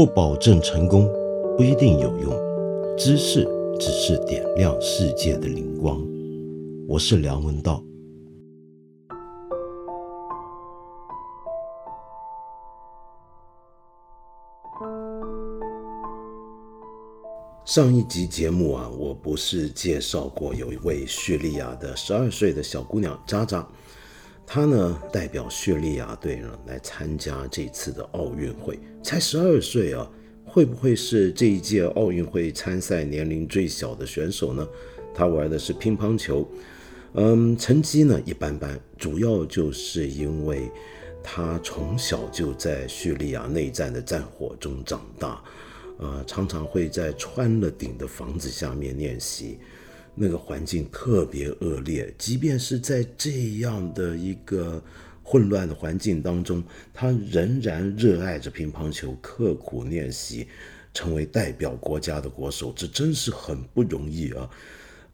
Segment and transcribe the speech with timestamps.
[0.00, 1.06] 不保证成功，
[1.58, 2.32] 不一定有用。
[2.96, 3.46] 知识
[3.78, 6.02] 只是点亮世界的灵光。
[6.88, 7.84] 我是梁文道。
[17.66, 23.68] 上一集节目啊，我不是介绍过有一位叙利亚的十二岁的小姑娘扎扎，
[24.52, 30.10] 他呢代表叙利亚队呢来参加这次的奥运会，才十二岁啊，
[30.44, 34.68] 会不会是这一届奥运会参赛年龄最小的选手呢？
[35.14, 36.50] 他玩的是乒乓球，
[37.12, 40.68] 嗯，成绩呢一般般，主要就是因为
[41.22, 45.40] 他从小就在叙利亚内战的战火中长大。
[46.00, 49.60] 呃，常常会在穿了顶的房子下面练习，
[50.22, 52.12] 那个环境特别恶劣。
[52.18, 53.30] 即便是在这
[53.60, 54.82] 样的一个
[55.22, 60.46] 混乱的环境当中，他仍然热爱着乒乓球，刻苦练习，
[60.92, 64.50] 成为代表国家的国手，这真是很不容易啊！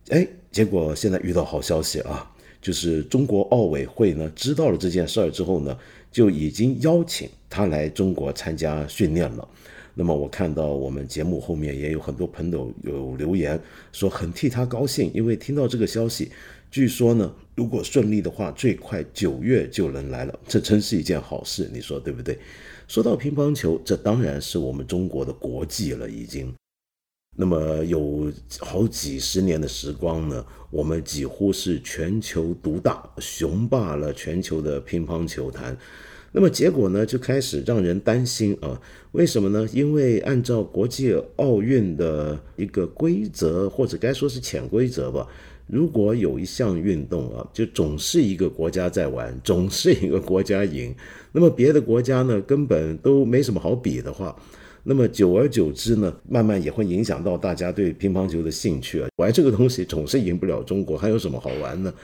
[0.09, 2.29] 哎，结果现在遇到好消息啊，
[2.61, 5.79] 就是中国奥委会呢知道了这件事儿之后呢，
[6.11, 9.49] 就已经邀请他来中国参加训练了。
[9.99, 13.59] 那么我看到我们节目后面也有很多朋友有留言
[13.93, 16.31] 说很替他高兴，因为听到这个消息，
[16.71, 22.39] 据说呢，如果顺利的话，最快九月就能来了，这真是一件好事，你说对不对？
[22.87, 26.55] 说到乒乓球，这当然是我们中国的国际了，已经。
[27.39, 35.75] 那么有好几十年的时光呢，我们几乎是全球独大，雄霸了全球的乒乓球坛。
[36.39, 38.79] 那么结果呢，就开始让人担心啊？
[39.13, 39.67] 为什么呢？
[39.73, 45.27] 因为按照国际奥运的一个规则，或者该说是潜规则吧，
[45.67, 50.95] 如果有一项运动啊，就总是一个国家在玩，总是一个国家赢，
[51.33, 54.37] 那么别的国家呢，根本都没什么好比的话，
[54.83, 59.09] 那么久而久之呢，慢慢也会影响到大家对乒乓球的兴趣啊。
[59.17, 61.95] 玩这个东西总是赢不了中国，还有什么好玩呢？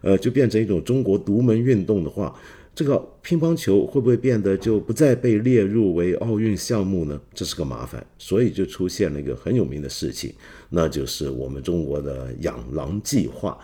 [0.00, 2.34] 呃，就变成一种中国独门运动的话。
[2.78, 7.20] 这个乒乓球会不会变得就不再被列入为奥运项目呢？
[7.34, 10.32] 这是个麻烦，所以就出现了一个很有名的事情，
[10.70, 13.58] 那就是我们中国的养狼计划，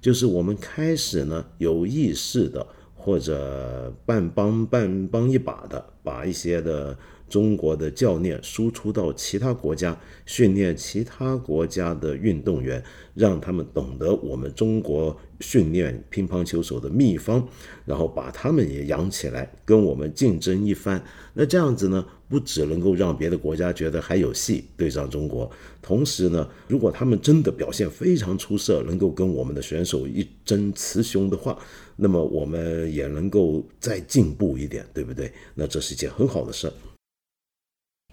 [0.00, 2.64] 就是我们开始呢有意识的
[2.94, 6.96] 或者半帮半帮一把的把一些的。
[7.30, 12.82] 中国的教练输出到其他国家，训练其他国家的运动员，
[13.14, 17.48] 让他们懂得我们中国训练乒乓球手的秘方，
[17.86, 21.02] 然后把他们也养起来，跟我们竞争一番。
[21.32, 25.48] 那这样子呢，不只能够让别的国家觉得还有戏对上中国，
[25.80, 31.56] 同时呢，如果他们真的表现非常出色，能够跟我们的选手一争雌雄的话，
[31.94, 35.32] 那么我们也能够再进步一点，对不对？
[35.54, 36.72] 那这是一件很好的事儿。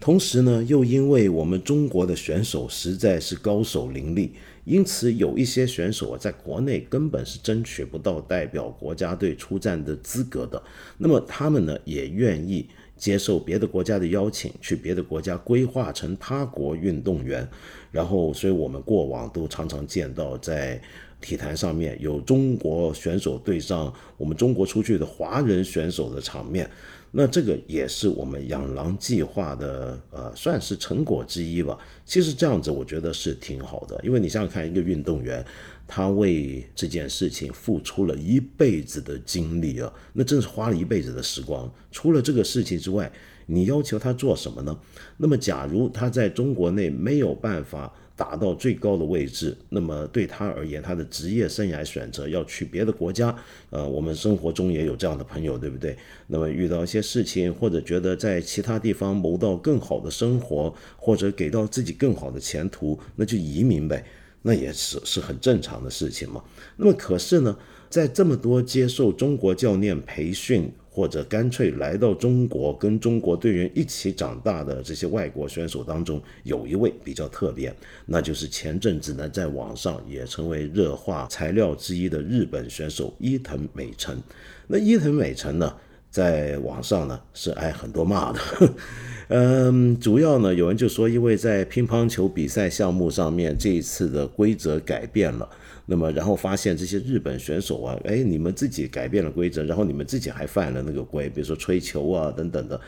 [0.00, 4.32] 同时呢，又因为我们中国的选手实在是高手林立，
[4.64, 10.62] 因此有一些选手啊，在国内根本是争取不到代表国家队出战的资格的。
[10.98, 12.66] 那么他们呢，也愿意
[12.96, 17.46] 接受别的国家的邀请，去别的国家规划成他国运动员。
[17.90, 20.80] 然后，所以我们过往都常常见到在
[21.20, 26.70] 体坛上面有中国选手对上我们中国出去的华人选手的场面。
[27.10, 31.78] 那这个也是我们养狼计划的，呃，算是成果之一吧。
[32.04, 35.44] 其实这样子，我觉得是挺好的，因为你想想看，一个运动员，
[35.86, 41.72] 他为这件事情付出了一辈子的精力啊，那真是花了一辈子的时光。
[41.90, 43.10] 除了这个事情之外，
[43.46, 44.78] 你要求他做什么呢？
[45.16, 47.92] 那么，假如他在中国内没有办法。
[48.18, 53.32] 达到最高的位置，那么对他而言，他的职业生涯选择要去别的国家。
[53.70, 55.96] 呃，我们生活中也有这样的朋友，对不对？
[56.26, 64.04] 那么遇到一些事情，或者觉得在其他地方谋到更好的生活，或者给到自己更好的前途，那就移民呗，
[64.42, 66.42] 那也是是很正常的事情嘛。
[66.76, 67.56] 那么可是呢，
[67.88, 70.72] 在这么多接受中国教练培训。
[70.98, 77.72] 或者干脆来到中国跟中国队员一起长大的这些外国选手当中，有一位比较特别，
[78.04, 84.20] 那就是前阵子呢在网上也成为热话材料之一的日本选手伊藤美诚。
[84.66, 85.72] 那伊藤美诚呢，
[86.10, 88.40] 在网上呢是挨很多骂的，
[89.30, 95.48] 嗯，主要呢有人就说，因为在乒乓球比赛项目上面，这一次的规则改变了。
[95.90, 102.78] 那么，然后发现这些日本选手啊，哎，你们自己改变了规则，然后你们自己还犯了那个规，比如说吹球啊等等的。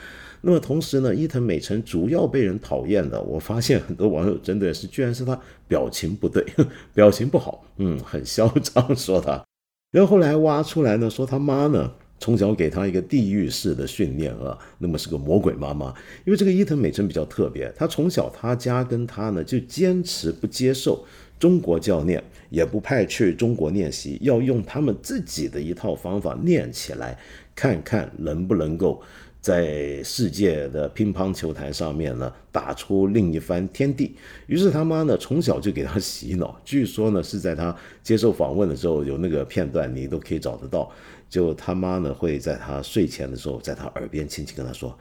[0.43, 6.45] 那么同时呢，伊藤美诚主要被人讨厌的，我发现很多网友针对的是，居然是他表情不对，
[6.93, 9.43] 表情不好，嗯，很嚣张说他。
[9.91, 15.87] 然后后来挖出来呢，说他妈呢从小给他一个地狱式的训练啊，那么是个魔鬼妈妈。
[16.27, 21.03] 因为这个伊藤美诚比较特别，他从小他家跟他呢就坚持不接受
[21.39, 27.19] 中国教练，也不派去中国练习，要用他们自己的一套方法练起来，
[27.55, 29.03] 看看能不能够。
[29.43, 34.15] 在世界的乒乓球台上面呢，打出另一番天地。
[34.47, 36.61] 于是他妈呢，从小就给他洗脑。
[36.63, 40.93] 据说呢，是在他接受访问的时候，有那个片段，你都可以找得到。
[41.31, 44.95] 就他妈呢，会在他睡前的时候，在他耳边轻轻跟他说：“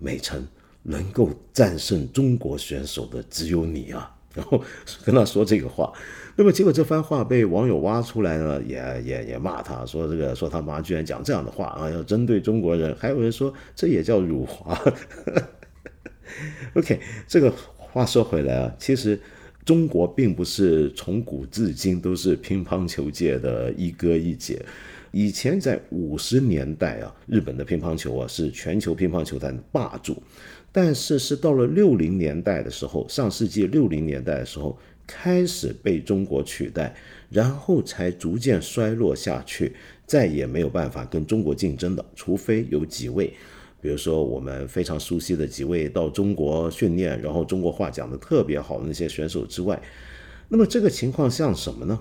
[0.00, 0.44] 美辰，
[0.82, 4.12] 能够战胜中国选手的只有你啊。
[4.34, 4.60] ”然后
[5.04, 5.92] 跟他说这个话。
[6.38, 12.94] 那么结果这番话被网友挖出来呢，也也也骂他说这个说他妈居然讲这样的话啊，要针对中国人。
[12.96, 14.78] 还有人说这也叫辱华。
[16.74, 19.18] OK，这个话说回来啊，其实
[19.64, 24.62] 中国并不是从古至今都是乒乓球界的一哥一姐。
[25.12, 30.22] 以前在五十年代啊，日本的乒乓球啊是全球乒乓球坛的霸主，
[30.70, 34.78] 但是是到了六零年代的时候，上世纪六零年代的时候。
[35.06, 36.94] 开始被中国取代，
[37.30, 39.74] 然后才逐渐衰落下去，
[40.06, 43.32] 再也没有办法跟中国竞争的，除非有几位，
[43.80, 49.80] 比如说我们非常熟悉的几位到中国训练，然后中国话讲的特别好的那些选手之外，
[50.48, 52.00] 那么这个情况像什么呢？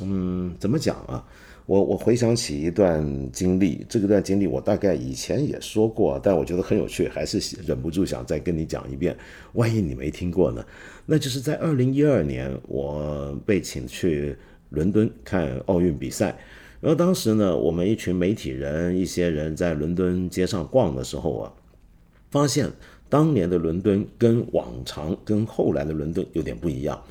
[0.00, 1.26] 嗯，怎么讲啊？
[1.66, 9.16] 我我回想起一段经历，这个段经历我大概以前也说过，但我觉得很有趣，还是忍不住想再跟你讲一遍。
[9.54, 10.64] 万一你没听过呢？
[11.04, 14.36] 那就是在二零一二年，我被请去
[14.70, 16.38] 伦敦看奥运比赛，
[16.80, 21.52] 然后当时呢，我们一群媒体人，一些人在伦敦街上逛的时候啊，
[22.30, 22.70] 发现
[23.08, 27.02] 当年的伦敦跟往常、跟后来的伦敦有点不一样，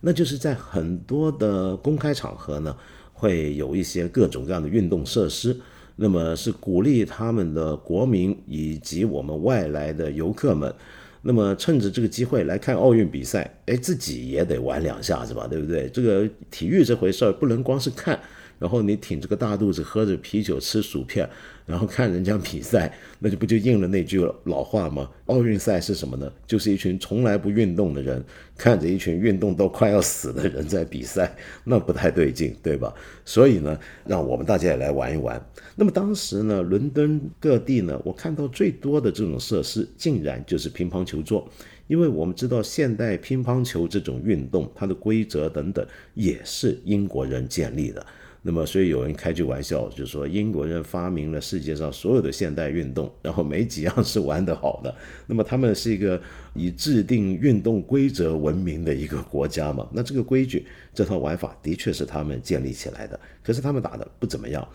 [0.00, 2.76] 那就是在很多的公开场合呢。
[3.14, 5.56] 会有一些各种各样的运动设施，
[5.96, 10.74] 那么是鼓励他们的国民以及我们外来的游客们，
[11.22, 15.88] 那么趁着这个机会来看奥运比赛，哎，自己也得玩两下子吧，对不对？
[15.88, 18.20] 这个体育这回事儿不能光是看。
[18.58, 21.28] 然后你挺着个大肚子，喝着啤酒，吃薯片，
[21.66, 25.10] 然后看人家比赛，那就不就应了那句老话吗？
[25.26, 26.30] 奥运赛是什么呢？
[26.46, 28.24] 就是一群从来不运动的人，
[28.56, 31.34] 看着一群运动都快要死的人在比赛，
[31.64, 32.94] 那不太对劲，对吧？
[33.24, 35.40] 所以呢，让我们大家也来玩一玩。
[35.76, 41.48] 那么当时呢，伦敦各地呢，我看到最多的这种设施，竟然就是乒乓球桌，
[41.88, 45.84] 因为我们知道现代乒乓球这种运动，它的规则等等
[46.14, 48.04] 也是英国人建立的。
[48.46, 54.94] 那么，所以有人开句玩笑，就说英国人发明了世界上所有的现代运动，然后没几样是玩得好的。
[55.26, 56.20] 那么，他们是一个
[56.52, 59.88] 以制定运动规则闻名的一个国家嘛？
[59.90, 63.18] 那这个规矩、这套玩法的确是他们建立起来的。
[63.42, 64.68] 可是他们打的不怎么样。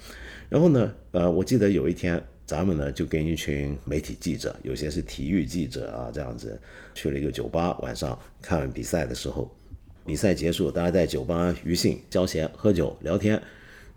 [0.50, 6.60] 然后呢，呃，我记得有一天，咱们呢就跟一群媒体记者，有些是体育记者啊，这样子
[6.96, 9.56] 去了一个酒吧，晚上看比赛的时候，
[10.08, 13.40] 比赛结束，大家在酒吧余兴、交闲、喝酒、聊天。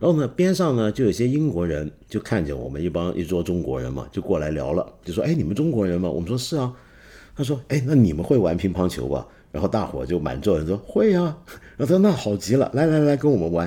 [0.02, 6.74] 然后呢，边上呢就有些英国人，就看见我们一帮一桌中国人嘛，就过来聊了，就说：“哎，你们中国人吗？”我们说是啊。
[7.36, 11.38] 他说：“哎，那你们会玩乒乓球吧？”然后大伙就满座人说：“会啊。”
[11.78, 13.64] 然后他说：“那好极了，来来来，跟我们玩。”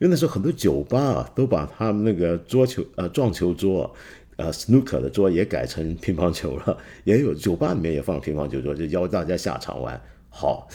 [0.00, 3.88] 因为那时候很多酒吧啊，都把他们那个桌球呃撞球桌，
[4.34, 9.98] 呃，Snoke 的桌也改成乒乓球了，也有酒吧里面也放乒乓球桌，就邀大家下场玩。
[10.28, 10.68] 好，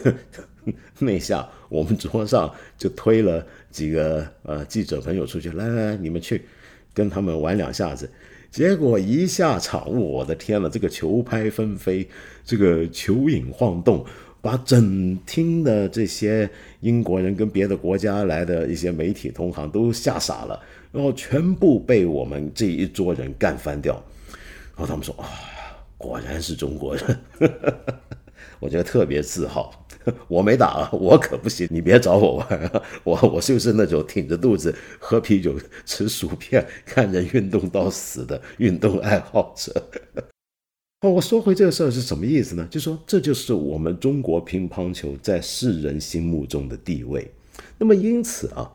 [1.00, 6.42] 那下我们桌上就推了几个呃记者朋友出去，来来来，你们去
[6.94, 8.10] 跟他们玩两下子。
[8.52, 12.08] 结果一下场，我的天呐，这个球拍纷飞，
[12.44, 14.06] 这个球影晃动，
[14.42, 16.50] 把整厅的这些
[16.82, 23.94] 英国人跟别的国家来的一些媒体同行都吓傻了，然后全部被我们这一桌人干翻掉。
[24.76, 25.26] 然后他们说啊，
[25.98, 27.20] 果然是中国人。
[28.62, 29.74] 我觉得特别自豪，
[30.30, 39.74] 我没打啊，我可不行，你别找我玩啊，我我就是那种挺着肚子喝啤酒、吃薯片、看人运动到死的运动爱好者。
[41.02, 42.68] 哦，我说回这个事儿是什么意思呢？
[42.70, 47.32] 就说这就是我们中国乒乓球在世人心目中的地位。
[47.80, 48.72] 那么因此啊，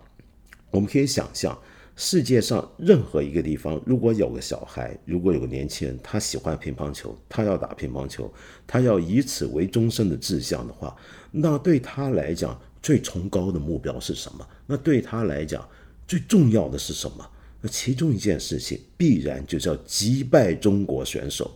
[0.73, 1.57] 我们可以想象。
[1.99, 8.31] 世界上任何一个地方，如果有个小孩，如果有个年轻人，他喜欢乒乓球，他要打乒乓球，
[8.67, 10.95] 他要以此为终身的志向的话，
[11.31, 14.47] 那对他来讲，最崇高的目标是什么？
[14.67, 15.67] 那对他来讲，
[16.07, 17.27] 最重要的是什么？
[17.63, 21.51] 那其中一件事情，必然就叫击败中国选手。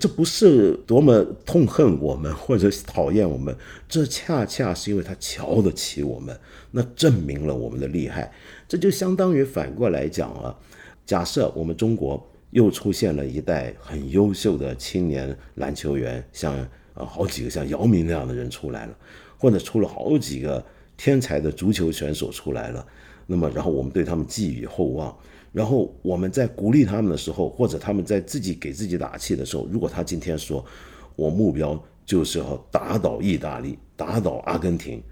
[0.00, 3.56] 这不是多么痛恨我们或者讨厌我们，
[3.88, 6.38] 这恰恰是因为他瞧得起我们，
[6.70, 8.32] 那证明了我们的厉害。
[8.68, 10.56] 这就相当于反过来讲啊，
[11.04, 12.20] 假设我们中国
[12.50, 16.54] 又出现了一代很优秀的青年篮球员，像
[16.94, 18.96] 呃好几个像姚明那样的人出来了，
[19.38, 20.64] 或者出了好几个
[20.96, 22.86] 天才的足球选手出来了，
[23.26, 25.16] 那么然后我们对他们寄予厚望，
[25.52, 30.64] 然后我们在鼓励他们的时候，或者他们在自己给自己打气的时候，如果他今天说，
[31.14, 35.02] 我目标就是要打倒意大利，打倒阿根廷，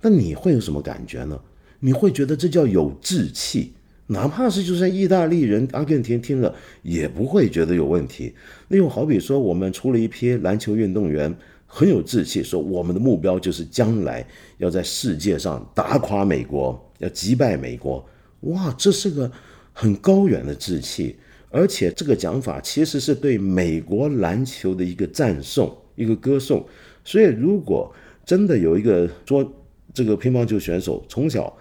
[0.00, 1.40] 那你会有什么感觉呢？
[1.84, 3.72] 你会觉得这叫有志气，
[4.06, 8.32] 哪怕是就算意大利人、阿根廷听了也不会觉得有问题。
[8.68, 11.34] 那又好比说，我们出了一批篮球运动员，
[11.66, 14.24] 很有志气，说我们的目标就是将来
[14.58, 18.08] 要在世界上打垮美国，要击败美国。
[18.42, 19.30] 哇，这是个
[19.72, 21.16] 很高远的志气，
[21.50, 26.64] 而且这个讲法其实是对美国篮球的一个赞颂、一个歌颂。
[27.04, 27.92] 所以，如果
[28.24, 29.52] 真的有一个说
[29.92, 31.52] 这个乒乓球选手从小，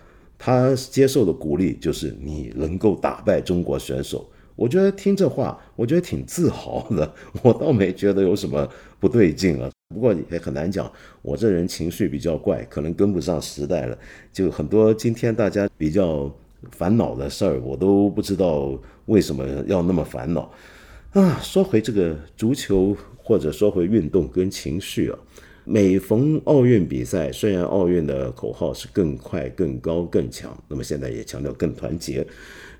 [0.43, 7.13] 他接受的鼓励就是你能够打败中国选手，我觉得听这话，我觉得挺自豪的。
[7.43, 8.67] 我倒没觉得有什么
[9.00, 9.69] 不对劲啊。
[9.93, 13.95] 不过也很难讲，我这人情绪比较怪，可能跟不上时代了。
[14.33, 16.33] 就很多今天大家比较
[16.71, 20.51] 烦恼的事儿，我都不知道为什么要那么烦恼
[21.12, 21.38] 啊。
[21.43, 25.19] 说回这个足球，或者说回运动跟情绪啊。
[25.72, 32.28] 每逢奥运比赛，虽然奥运的口号是更快、更高、更强，那么现在也强调更团结，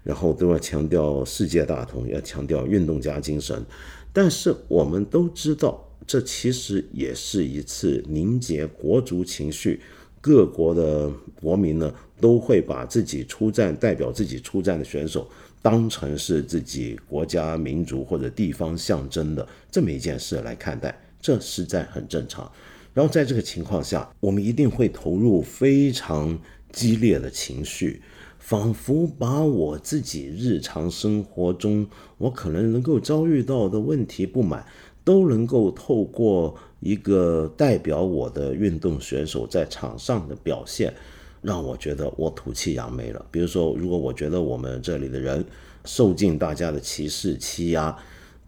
[0.04, 3.64] 然后都要强调世界大同，要强调运动家精神。
[4.12, 9.80] 但是我们都知道，这其实也是一次凝结国足情绪。
[10.20, 15.26] 各国的国民呢，都会把自己出战、代表自己出战的选手
[15.62, 22.52] 当成是自己国家、民族或者地方象征的这么一件事来看待，这实在很正常。
[22.94, 26.38] 然后在这个情况下，我们一定会投入非常
[26.72, 28.02] 激烈的情绪，
[28.38, 34.66] 仿佛把我自己日常生活中我可能能够遭遇到的问题不满，
[35.04, 40.94] 都能够透过一个代表我的运动选手在场上的表现，
[41.42, 43.26] 让我觉得我吐气扬眉了。
[43.32, 45.46] 比如说，如果我觉得我们这里的人
[45.86, 47.98] 受尽大家的歧视欺压，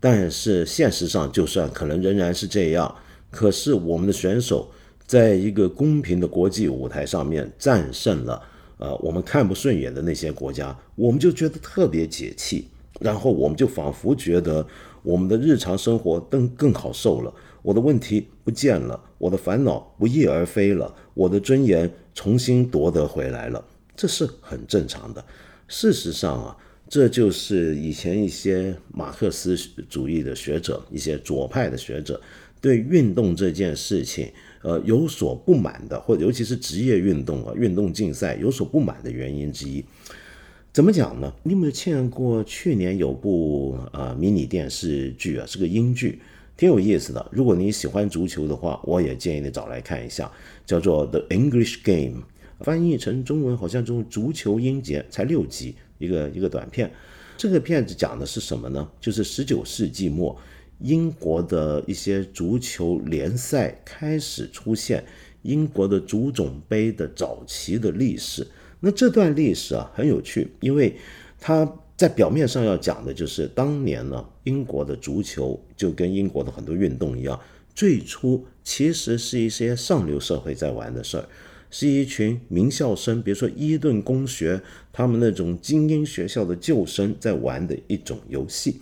[0.02, 2.94] 但是现实上就算可能仍然是这样。
[3.34, 4.70] 可是我们的选手
[5.08, 8.40] 在一个公平的国际舞台上面战胜了，
[8.78, 12.68] 呃，我们看不顺眼的那些国家，我们就觉得特别解气，
[13.00, 14.66] 然后我们就仿佛觉得
[15.02, 25.26] 我们的日常生活更更好受了，我的问题不见了，我的烦恼不翼而飞了，我的尊严重新夺得回来了，这是很正常的。
[25.68, 26.56] 事实上啊，
[26.88, 29.58] 这就是以前一些马克思
[29.90, 32.22] 主义的学者，一些左派的学者。
[32.64, 39.84] 对运动这件事情，呃，有所不满的，或者尤其是职业运动啊，运动竞赛有所不满的原因之一，
[40.72, 41.34] 怎么讲呢？
[41.44, 46.22] 你有没有见过去年有部呃迷你电视剧啊，是个英剧，
[46.56, 47.30] 挺有意思的。
[47.34, 50.32] 如果你喜欢足球的话，我也建议你找来看一下，
[50.66, 52.22] 叫做《The English Game》，
[52.62, 56.90] 翻译成中文好像就是《足球英杰》，才六集，一个一个短片。
[57.36, 58.90] 这个片子讲的是什么呢？
[59.02, 60.34] 就是十九世纪末。
[60.84, 65.04] 英国的一些足球联赛开始出现，
[65.42, 68.46] 英国的足总杯的早期的历史。
[68.82, 70.94] 那这段历史啊很有趣，因为
[71.40, 77.40] 它在表面上要讲的就是当年呢，英国的足球就跟英国的很多运动一样，
[77.74, 81.26] 最初其实是一些上流社会在玩的事儿，
[81.72, 84.62] 是一群名校生，比如说伊顿公学
[84.92, 88.82] 他们那种精英学校的旧生在玩的一种游戏。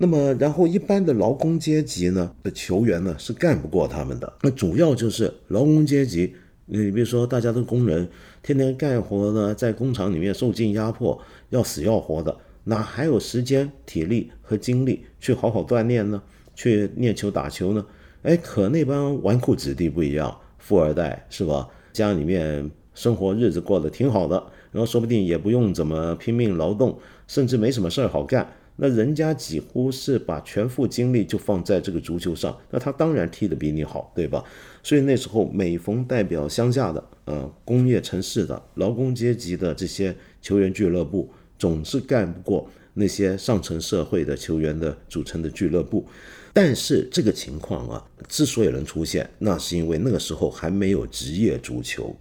[0.00, 4.32] 那么，然后一般的劳工阶级呢的球员呢是干不过他们的。
[4.42, 6.34] 那主要就是劳工阶级，
[6.66, 8.08] 你比如说大家都工人，
[8.40, 16.22] 天天干活呢，在工厂里面受尽压迫，要死要活的，哪还有时间、体力和精力去好好锻炼呢？
[16.54, 17.84] 去练球、打球呢？
[18.22, 21.68] 哎，可那帮纨绔子弟不一样，富二代是吧？
[21.92, 24.36] 家里面生活日子过得挺好的，
[24.70, 28.48] 然后说不定也不用怎么拼命劳动，甚至没什么事儿好干。
[28.80, 34.44] 那人家几乎是把全副精力就放在这个足球上，那他当然踢得比你好，对吧？
[34.84, 46.06] 所以那时候每逢代表乡下的、呃工业城市的劳工阶级的这些球员俱乐部，总是干不过那些上层社会的球员的组成的俱乐部。
[46.52, 52.16] 但是这个情况啊，之所以能出现，那是因为那个时候还没有职业足球。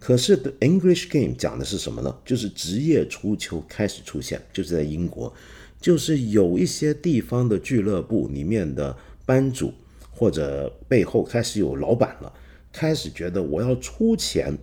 [0.00, 2.16] 可是 The English Game 讲的是什么呢？
[2.24, 5.32] 就是职业足球开始出现，就是在英国。
[5.80, 8.94] 就是有一些地方的俱乐部里面的
[9.24, 9.72] 班主
[10.10, 12.32] 或者背后开始有老板了，
[12.72, 14.56] 开始觉得我要出钱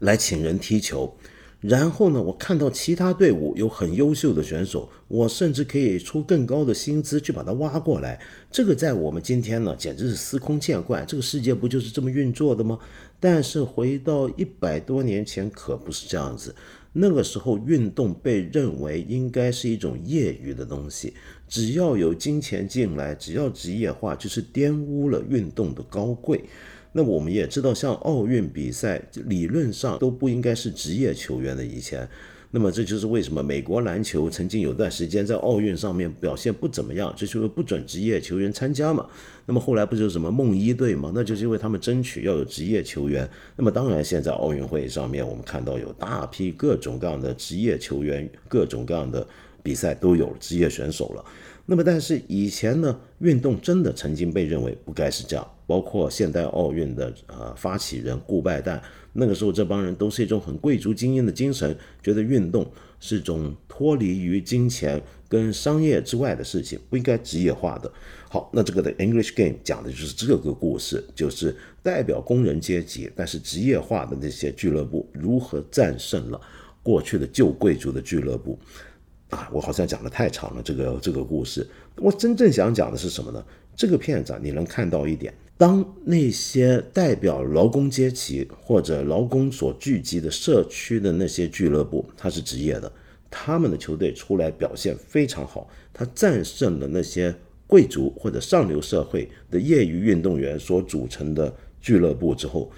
[0.00, 1.16] 来请人踢球，
[1.60, 8.20] 然后呢，我看到其他队伍有很优秀的选手，我甚至可以出更高的薪资去把他挖过来。
[8.50, 11.06] 这个在我们今天呢，简直是司空见惯。
[11.06, 12.78] 这个世界不就是这么运作的吗？
[13.18, 16.54] 但是回到一百多年前，可不是这样子。
[16.96, 21.12] 那个时候，运动被认为应该是一种业余的东西，
[21.48, 26.44] 只要有金钱进来，只要职业化，就是玷污了运动的高贵。
[26.92, 32.08] 那我们也知道，像奥运比赛，理论上都不应该是职业球员的以前。
[32.56, 39.04] 那么这就是为什么美国篮球曾经有段时间在奥运上面表现不怎么样，就是因为不准职业球员参加嘛。
[39.44, 41.10] 那么后来不就是什么梦一队嘛？
[41.12, 43.28] 那就是因为他们争取要有职业球员。
[43.56, 49.26] 那么当然，现在奥运会上面我们看到有大批各种各样的职业球员，各种各样的
[49.60, 51.24] 比赛都有职业选手了。
[51.66, 55.50] 那么，但是以前呢，运动真的曾经被认为不该是这样。
[55.66, 58.78] 包括现代奥运的呃发起人顾拜旦，
[59.14, 67.90] 那个时候这帮人都是一种很贵族精英的精神，觉得运动是种脱离于金钱跟商业之外的事情，不应该职业化的。
[68.28, 76.38] 好，那这个的 English Game 讲的就是这个故事，就是代表工人阶级但是职业化的那些俱乐部如何战胜了
[76.82, 78.58] 过去的旧贵族的俱乐部。
[79.34, 83.44] 啊，我好像讲的太长了，这个这个故事，我真正想讲的是什么呢？
[83.74, 92.92] 这个片子你能看到一点，当那些代表劳工阶级或者劳工所聚集的社区的那些俱乐部，它是职业的，
[93.28, 97.34] 他们的球队出来表现非常好，他战胜了那些
[97.66, 102.70] 贵族或者上流社会的业余运动员所组成的俱乐部之后。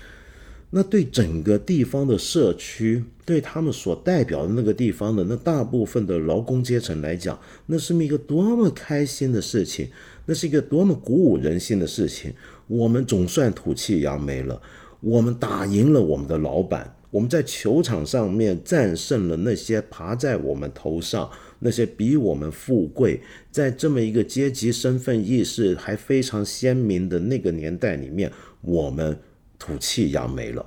[0.70, 9.88] 那对整个地方的社区，对他们所代表的那个地方的那大部分的劳工阶层来讲，那是一个多么开心的事情，
[10.26, 12.32] 那是一个多么鼓舞人心的事情。
[12.66, 14.60] 我们总算吐气扬眉了，
[15.00, 21.30] 我们打赢了我们的老板，我们在球场上面战胜了那些爬在我们头上、
[21.60, 23.20] 那些比我们富贵，
[23.52, 28.30] 在这么一个阶级身份意识还非常鲜明的那个年代里面，
[28.62, 29.16] 我们。
[29.58, 30.64] 吐气扬眉了，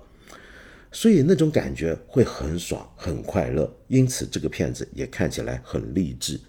[0.91, 6.39] 所以那种感觉会很爽很快乐，因此这个片子也看起来很励志。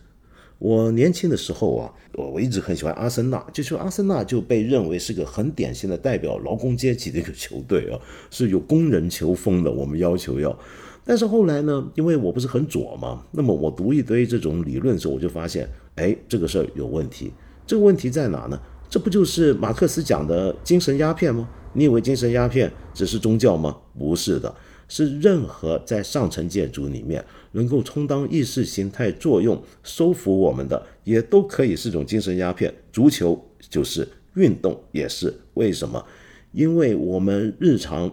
[0.59, 7.98] 我年轻的时候啊，我我一直很喜欢阿森纳，就说阿森纳就被认为是个很典型的代表劳工阶级的一个球队啊，
[8.31, 9.72] 是有工人球风的。
[9.72, 10.59] 我们要求要，
[11.03, 17.33] 但是后来呢，因为我不是很左嘛，那么我读一堆这种理论的时候，我就发现，哎，这个事儿有问题。
[17.66, 18.61] 这个问题在哪呢？
[18.90, 21.48] 这不就是马克思讲的精神鸦片吗？
[21.73, 23.77] 你以为精神鸦片只是宗教吗？
[23.99, 24.55] 不是的，
[24.89, 32.75] 是任何在上层建筑里面能够充当意识形态作用、收服我们的，也都可以是种精神鸦片。
[32.93, 36.05] 足球就是运动，也是为什么？
[36.53, 38.13] 因为我们日常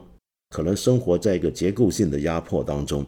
[0.50, 3.06] 可能生活在一个结构性的压迫当中。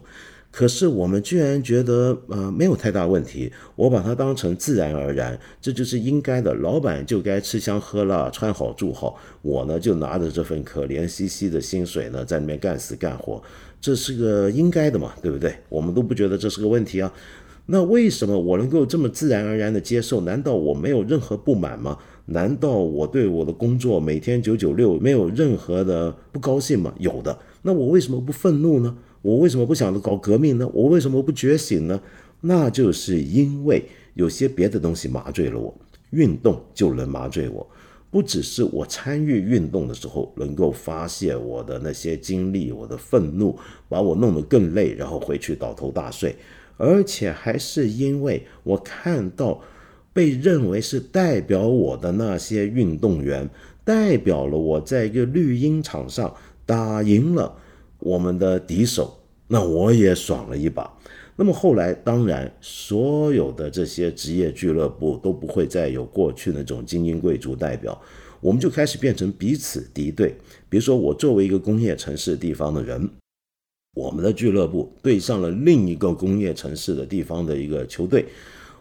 [0.50, 3.52] 可是我们居然觉得，呃，没有太大问题。
[3.76, 6.52] 我把它当成自然而然，这就是应该的。
[6.54, 13.40] 老板就该吃香喝辣、穿好住好，我呢就拿着这份可怜兮兮的薪水呢，在里面干死干活，
[13.80, 15.54] 这是个应该的嘛，对不对？
[15.68, 17.12] 我们都不觉得这是个问题啊。
[17.66, 20.22] 那为什么我能够这么自然而然的接受？
[20.22, 21.96] 难道我没有任何不满吗？
[22.26, 26.92] 难道我对我的工作每天九九六没有任何的不高兴吗？
[26.98, 27.38] 有的。
[27.62, 28.96] 那我为什么不愤怒呢？
[29.22, 30.68] 我为什么不想着搞革命呢？
[30.72, 32.00] 我为什么不觉醒呢？
[32.40, 35.74] 那就是因为有些别的东西麻醉了我，
[36.10, 37.68] 运动就能麻醉我。
[38.10, 43.56] 不只是我参与运动的时候能够发泄我的那些经历，我的愤怒
[43.88, 46.34] 把我弄得更累，然后回去倒头大睡，
[46.76, 49.60] 而且还是因为我看到
[50.12, 53.48] 被认为是代表我的那些运动员，
[53.84, 56.34] 代表了我在一个绿茵场上
[56.66, 57.54] 打赢了。
[58.00, 60.98] 我们的敌手，那我也爽了一把。
[61.36, 67.98] 那么后来，当然，所有的这些职业俱乐部都不会再有过去那种精英贵族代表，
[68.40, 70.36] 我们就开始变成彼此敌对。
[70.68, 73.08] 比如说，我作为一个工业城市地方的人，
[73.96, 78.26] 我们的俱乐部对上了另一个工业城市的地方的一个球队。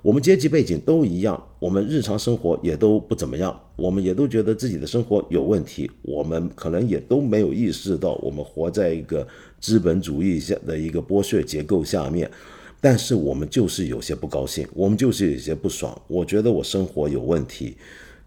[0.01, 9.27] 我们阶级背景都一样，我们日常生活也都不怎么样，我们也都觉得自己的生活有问题，我们可能也都没有意识到我们活在一个
[9.59, 12.31] 资本主义下的一个剥削结构下面，
[12.79, 17.75] 但是我们就是有些不高兴，我们就是有些不爽，我觉得我生活有问题，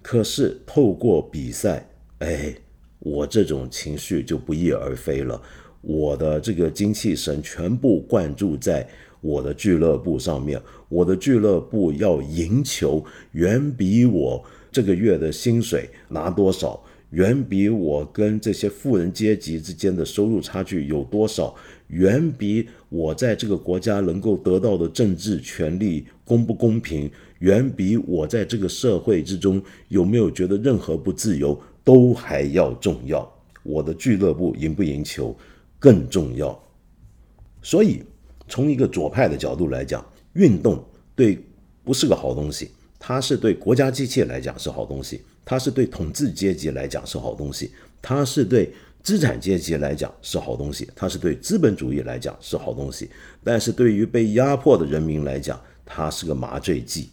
[0.03, 2.55] 可是透过比赛，哎，
[2.99, 5.41] 我这种情绪就不翼而飞了，
[5.81, 8.87] 我的这个精气神全部灌注在。
[9.23, 21.55] 我的俱乐部上面，我的俱乐部要赢球，远比我这个月的薪水拿多少，远比我跟这些富人阶级之间的收入差距有多少，
[21.87, 33.33] 远比我在这个国家能够得到的政治权利公不公平，远比我在这个社会之中有没有觉得任何不自由都还要重要。
[33.63, 35.37] 我的俱乐部赢不赢球
[35.79, 36.61] 更重要。
[37.63, 38.03] 所以，
[38.49, 41.39] 从一个左派的角度来讲，运动对
[41.85, 48.73] 不是个好东西，它是对国家机器来讲是好东西，它是对统治阶级来讲是好东西，它是对。
[49.05, 53.11] 资产阶级来讲是好东西，它是对资本主义来讲是好东西，
[53.43, 57.11] 但是对于被压迫的人民来讲，它是个麻醉剂。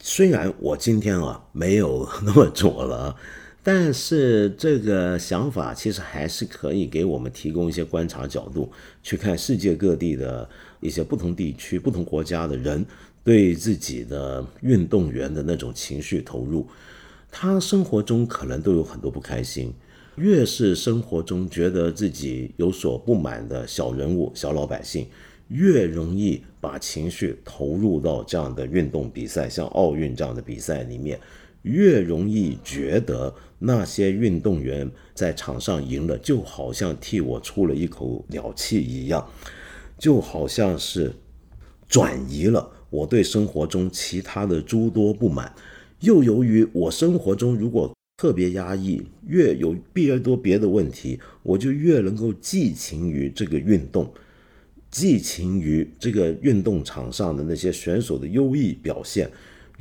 [0.00, 3.14] 虽然我今天啊没有那么左了，
[3.62, 8.70] 但是这个想法其实还是可以给我们提供一些观察角度，
[9.02, 10.48] 去看世界各地的
[10.80, 12.84] 一些不同地区、不同国家的人
[13.22, 16.66] 对自己的运动员的那种情绪投入，
[17.30, 19.72] 他生活中可能都有很多不开心。
[20.16, 25.06] 越是生活中觉得自己有所不满的小人物、小老百姓，
[25.48, 31.18] 越容易把情绪投入到这样的运动比赛，像奥运这样的比赛里面，
[31.62, 33.32] 越容易觉得
[33.64, 39.26] 那些运动员在场上赢了，就好像替我出了一口鸟气一样，
[39.98, 41.12] 就好像是
[41.88, 45.54] 转移了我对生活中其他的诸多不满，
[46.00, 54.12] 又由于我生活中如果特别压抑，越有越多别的问题，我就越能够寄情于这个运动，
[54.90, 59.30] 寄情于这个运动场上的那些选手的优异表现，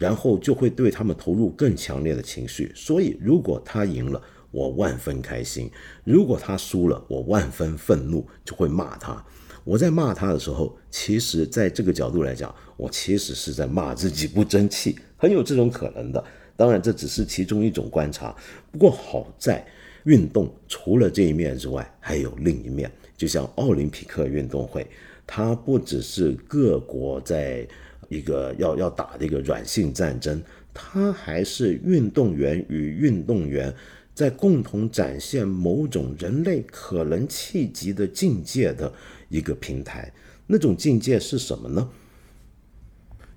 [0.02, 2.72] 然后就会对他们投入更强烈的情绪。
[2.74, 5.68] 所以，如果他赢了，我万分开心；
[6.04, 9.24] 如果他输了，我万分愤怒，就会骂他。
[9.64, 16.24] 我在骂他的时候，其实在这个角度来讲，我其实是在骂自己不争气，很有这种可能的。
[16.58, 18.36] 当然，这只是其中一种观察。
[18.72, 19.64] 不过好在，
[20.06, 22.92] 运动除了这一面之外，还有另一面。
[23.16, 24.88] 就像奥林匹克运动会，
[25.28, 27.68] 它不只是各国在
[28.12, 30.40] 一个要要打的一个软性战争，
[30.74, 33.74] 它还是运动员与运动员
[34.14, 38.92] 在共同展现某种人类可能企及的境界的
[39.30, 40.12] 一个平台。
[40.46, 41.90] 那种境界是什么呢？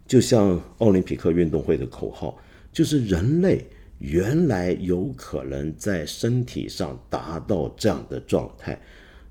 [0.06, 2.38] 就像奥林匹克运动会的口号。
[2.72, 3.64] 就是人类
[4.00, 8.76] 原来有可能在身体上达到这样的状态，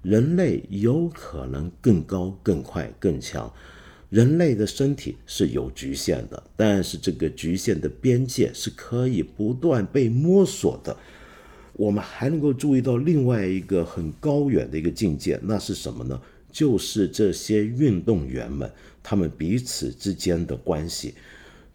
[0.01, 3.53] 人类有可能更高、更快、更强。
[4.13, 10.95] 人类的身体是有局限的，但是这个局限的边界是可以不断被摸索的。
[11.73, 16.21] 我们还能够注意到另外一个很高远的一个境界，那是什么呢？
[16.51, 18.71] 就是这些运动员们
[19.01, 21.15] 他们彼此之间的关系，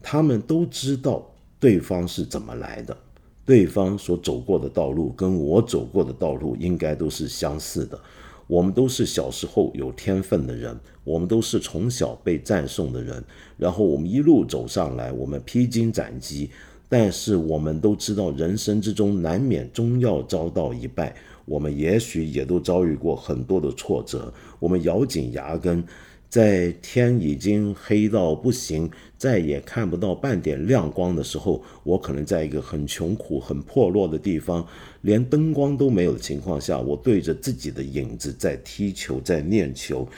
[0.01, 1.29] 他们都知道。
[1.61, 2.96] 对方是怎么来的？
[3.44, 8.01] 对方所走过的道路跟我走过的道路应该都是相似的。
[8.48, 13.22] 我们都是小时候有天分的人，我们都是从小被赞颂的人，
[13.56, 16.50] 然后我们一路走上来，我们披荆斩棘。
[16.90, 21.14] 但是我们都知道，人生之中难免终要遭到一败。
[21.44, 25.84] 我们也许也都遭遇过很多的挫折，我们咬紧牙根。
[26.30, 34.64] 在天已经黑到不行，再也看不到半点亮光的时候，我可能在一个很穷苦、很破落的地方，
[35.02, 40.09] 连灯光都没有的情况下，我对着自己的影子在踢球，在念球。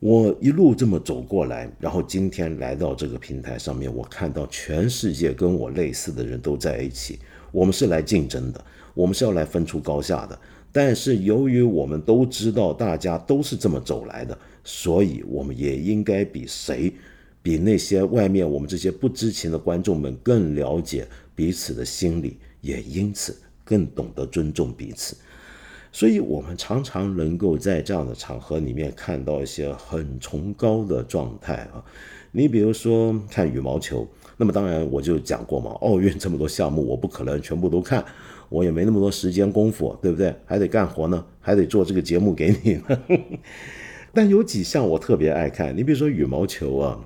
[0.00, 7.18] 我一路这么走过来，然后今天来到这个平台上面，我看到全世界跟我类似的人都在一起，
[7.50, 8.62] 我们是来竞争的，
[8.92, 10.38] 我们是要来分出高下的。
[10.70, 14.36] 但是由于我们都知道大家都是这么走来的。
[14.66, 16.90] 所以，我们也应该比谁，
[17.44, 25.14] 比那些外面我们这些不知情的观众们更了解彼此的心理，也因此更懂得尊重彼此。
[25.92, 31.84] 所以，我们常常能够在这样的场合里面看到一些很崇高的状态啊。
[32.32, 38.02] 你比如说看羽毛球，那么当然我就讲过嘛，奥运这么多项目，我不可能全部都看，
[38.48, 40.34] 我也没那么多时间功夫，对不对？
[40.46, 43.00] 还得干活呢，还得做这个节目给你呢。
[44.14, 46.98] 但有几项我特别爱看，你比如说羽毛球啊，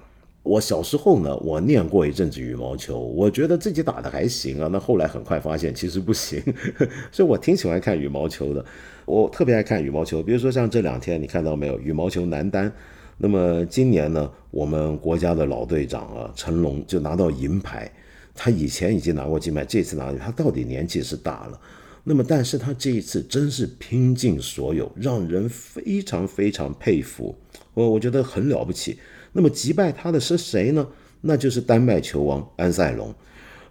[0.48, 4.66] 我小时候呢，我练过一阵子羽毛球，我觉得自己打的还行啊。
[4.72, 6.42] 那后来很快发现其实不行，
[7.12, 8.64] 所以我挺喜欢看羽毛球的。
[9.04, 12.72] 我特别爱看羽毛球，比如说像这两天你看到没有，羽毛球男单。
[13.18, 17.90] 那么今年呢，我们国家的老队长啊，成龙就拿到银牌。
[18.34, 21.60] 他以前已经拿过金牌，这次拿，他到底年纪是大了。
[22.04, 27.36] 那么，但是他这一次真是拼尽所有，让人非常非常佩服。
[27.74, 28.98] 我我觉得很了不起。
[29.38, 30.84] 那么击败他的是谁呢？
[31.20, 33.14] 那就是丹麦球王安塞龙。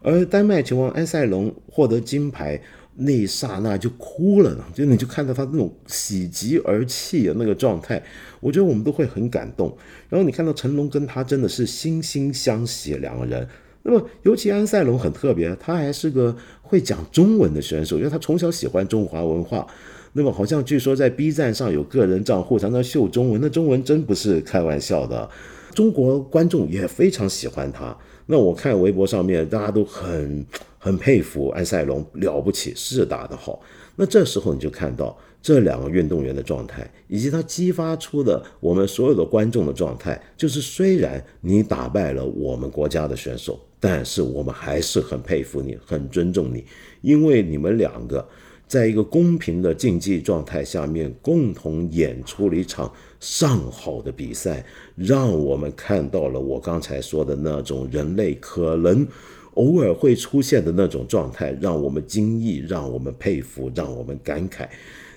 [0.01, 2.57] 而丹麦球王安塞龙获得金牌
[2.95, 8.01] 那一刹那就哭了，就你就看到他那种喜极而泣的那个状态，
[8.39, 9.77] 我觉得我们都会很感动。
[10.07, 13.45] 然后你看到成龙跟他真的是惺惺相惜两个人。
[13.83, 19.67] 那么尤其安塞龙很特别，他还是个会讲中文的选手，因为他从小喜欢中华文化。
[20.13, 25.29] 那么好像据说在 B 站上有个人账户，常常秀中文，那中文真不是开玩笑的。
[25.77, 27.95] 中国观众也非常喜欢他。
[28.25, 30.43] 那我看微博上面大家都很
[30.79, 33.61] 很佩服安塞龙，了不起，是打得好。
[33.95, 46.65] 那这时候你就看到这两个运动员的状态，以及他激发出的我们所有的观众的状态，就是虽然你打败了我们国家的选手，但是我们还是很佩服你，很尊重你，
[47.01, 48.27] 因为你们两个。
[48.67, 59.07] 在一个公平的竞技状态下面，共同演出了一场上好的比赛，让我们看到了我刚才说的那种人类可能
[59.53, 64.67] 偶尔会出现的那种状态，让我们惊异，让我们佩服，让我们感慨。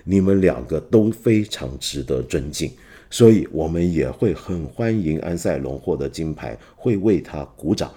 [0.03, 2.71] 你们两个都非常值得尊敬，
[3.09, 7.91] 所以我们也会很欢迎安塞龙获得金牌，会为他鼓掌。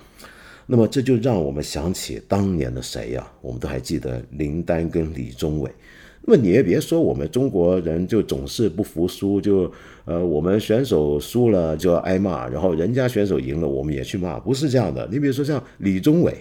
[0.67, 3.31] 那么这就让我们想起当年的谁呀？
[3.41, 5.71] 我们都还记得林丹跟李宗伟。
[6.27, 9.71] 那么你也别说我们中国人就总是不服输，就
[10.07, 15.07] 呃我们选手输了就要挨骂，然后人家选手赢了我们也去骂，不是这样的。
[15.13, 16.35] 你比如说像李宗伟，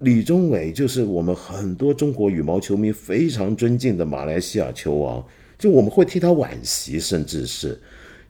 [0.00, 5.24] 李宗伟就是我们很多中国羽毛球迷非常尊敬的马来西亚球王，
[5.58, 7.80] 就我们会替他惋惜，甚至是。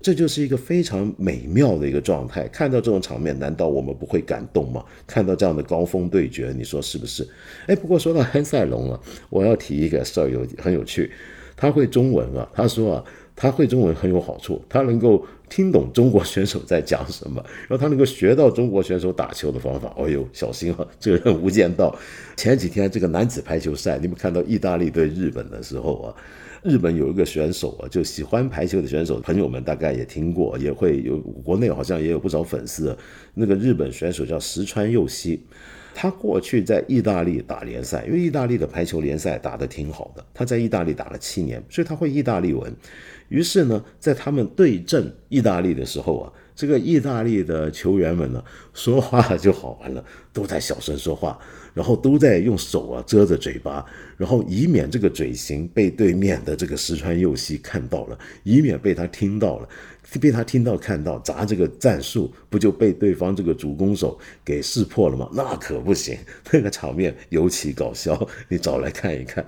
[0.05, 2.47] 这就是一个非常美妙的一个状态。
[2.49, 4.85] 看到这种场面，难道我们不会感动吗？
[5.07, 7.27] 看到这样的高峰对决，你说是不是？
[7.67, 11.11] 哎，不过说到安塞龙啊，我要提一个事儿，有很有趣。
[11.57, 19.91] 他会中文啊，他说啊，他会中文很有好处，他能够听懂中国选手在讲什么，然后他能够学到中国选手打球的方法。
[19.97, 21.97] 哦呦，小心啊，这个人无间道。
[22.37, 26.15] 前几天这个男子排球赛，你们看到意大利对日本的时候啊。
[26.65, 32.97] 日本有一个选手啊，就喜欢排球的选手，朋友们大概也听过，也会有国内好像也有不少粉丝。
[33.35, 35.45] 那个日本选手叫石川佑希，
[35.95, 42.75] 他过去在意大利打联赛，因为意大利的排球联赛打得挺好的，他在意大利打了七年，所以他会意大利文。
[43.29, 51.39] 于是呢，在他们对阵意大利的时候啊，这个意大利的球员们呢，说话就好玩了，都在小声说话。
[51.75, 53.85] 然后都在用手啊遮着嘴巴，
[54.17, 59.69] 然后以免这个嘴型被对面的这个石川佑希看到了，以免被他听到了，
[60.21, 65.29] 被他听到看到砸这个战术，不就被对方这个主攻手给识破了吗？
[65.35, 66.17] 那可不行，
[66.53, 69.45] 那个场面尤其搞笑，你找来看一看。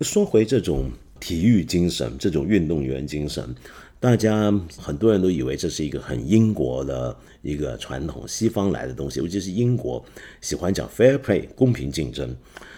[0.00, 3.54] 说回这种体育精神，这种运动员精神。
[4.00, 10.04] 大家很多人都以为这是一个很英国的一个传统，西方来的东西，尤其是英国
[10.40, 12.34] 喜欢讲 fair play 公平竞争。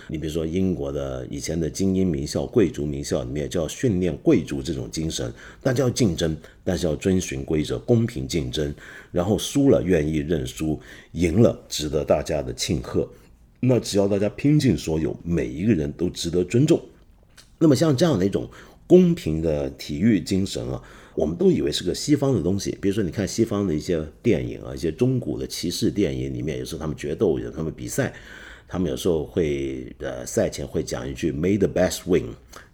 [0.08, 5.30] 你比如说英国的以前的精英名校、贵族名校里面，就要训练贵族这种精神，
[5.62, 8.74] 大家要竞争，但是要遵循规则，公平竞争。
[9.12, 10.80] 然后输了愿意认输，
[11.12, 13.06] 赢了值得大家的庆贺。
[13.60, 16.80] 那只要大家拼尽所有，每一个人都值得尊重。
[17.58, 18.48] 那么像这样的一种
[18.86, 20.82] 公平的体育精神啊。
[21.20, 28.10] 我们都以为是个西方的东西，比如说你看西方的一些电影啊，一些中古的骑士电影里面，有时候他们决斗，有他们比赛，
[28.66, 32.24] 他们有时候会呃赛前会讲一句 “May the best win”，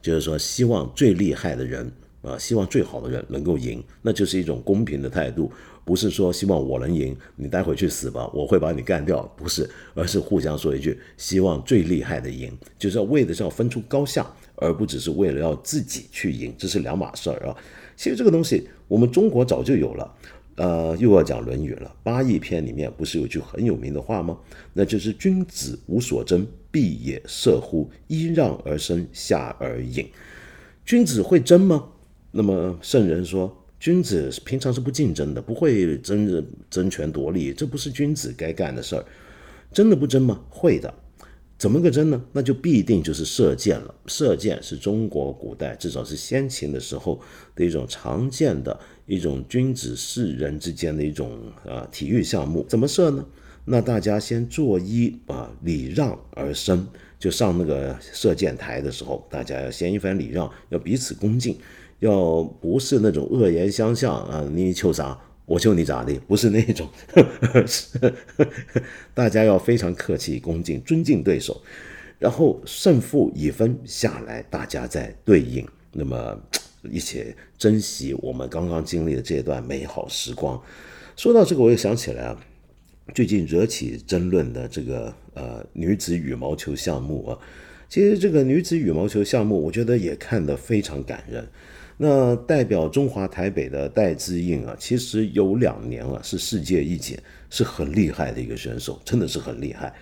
[0.01, 1.91] 就是说希望最厉害的人
[2.23, 5.51] 啊，希望最好的人能够赢，那就是一种公平的态度，
[5.85, 17.57] 不是说希望我能赢，你待会去死吧，我会把你干掉，不是，而是互相说一句希望最厉害的赢，就是要为的是要分出高下，而不只是为了要自己去赢，这是两码事儿啊。
[17.97, 20.15] 其实这个东西我们中国早就有了，
[20.57, 21.93] 呃，又要讲《论语》了。
[22.03, 24.39] 八佾篇里面不是有句很有名的话吗？
[24.73, 27.91] 那就是“君子无所争，必也射乎！
[28.09, 30.07] 揖让而生，下而饮。”
[30.85, 31.89] 君子会争吗？
[32.31, 39.05] 那么圣人说，君子平常是不竞争的，不会争争权夺利，这不是君子该干的事儿。
[39.73, 40.41] 真的不争吗？
[40.49, 40.93] 会的。
[41.59, 42.23] 怎么个争呢？
[42.33, 43.95] 那就必定就是射箭了。
[44.07, 47.21] 射箭是中国古代至少是先秦的时候
[47.55, 52.65] 的一种常见的一种君子士人之间的一种啊体育项目。
[52.69, 53.25] 怎么射呢？
[53.65, 56.87] 那大家先作揖啊，礼让而生。
[57.19, 61.57] 就上那个射箭台的时候，大家要先一番礼让，要彼此恭敬，
[62.01, 65.19] 要不是那种恶言相向啊，你求啥？
[65.47, 66.13] 我救你咋的？
[66.27, 66.89] 不是那种，
[67.67, 68.13] 是
[69.15, 71.63] 大家要非常客气、恭敬、尊敬对手，
[72.19, 76.37] 然后胜负已分下来，大家再对应，那么
[76.91, 80.61] 一起珍惜我们刚刚经历的这段美好时光。
[81.17, 82.37] 说到这个，我又想起来啊，
[83.15, 87.39] 最近惹起争论的这个呃女子羽毛球项目啊，
[87.89, 91.49] 其实这个女子羽毛球项目，我觉得也看得非常感人。
[91.99, 99.93] 那代表中华台北的戴资颖啊，其实有两年了是世界一姐，是很厉害的一个选手，真的是很厉害。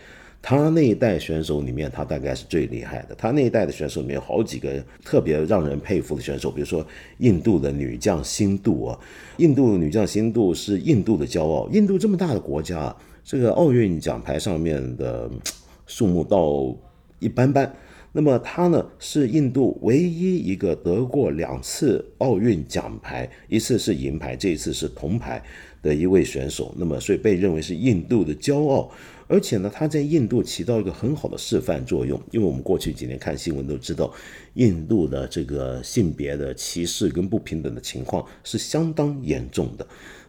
[0.42, 3.14] 他那一代选手里面，他大概是最厉害的。
[3.14, 6.86] 他那一代的选手里面有好几个特别让人佩服的选手，比如说
[7.18, 8.98] 印度的女将辛杜啊，
[9.38, 11.66] 印度女将辛杜是印度的骄傲。
[11.72, 15.30] 印度这么大的国家，这个奥运奖牌上面的
[15.86, 16.76] 数目倒
[17.20, 17.72] 一般般。
[18.16, 25.42] 那么他呢，是印度唯一一个得过两次奥运奖牌，一次是银牌，这一次是铜牌
[25.82, 26.72] 的一位选手。
[26.78, 28.88] 那么所以被认为是印度的骄傲。
[29.26, 34.12] 而且呢，他在印度起到一个很好的示范作用，因为我们过去几年看新闻都知道，
[34.52, 39.84] 印度的这个性别的歧视跟不平等的情况是相当严重的。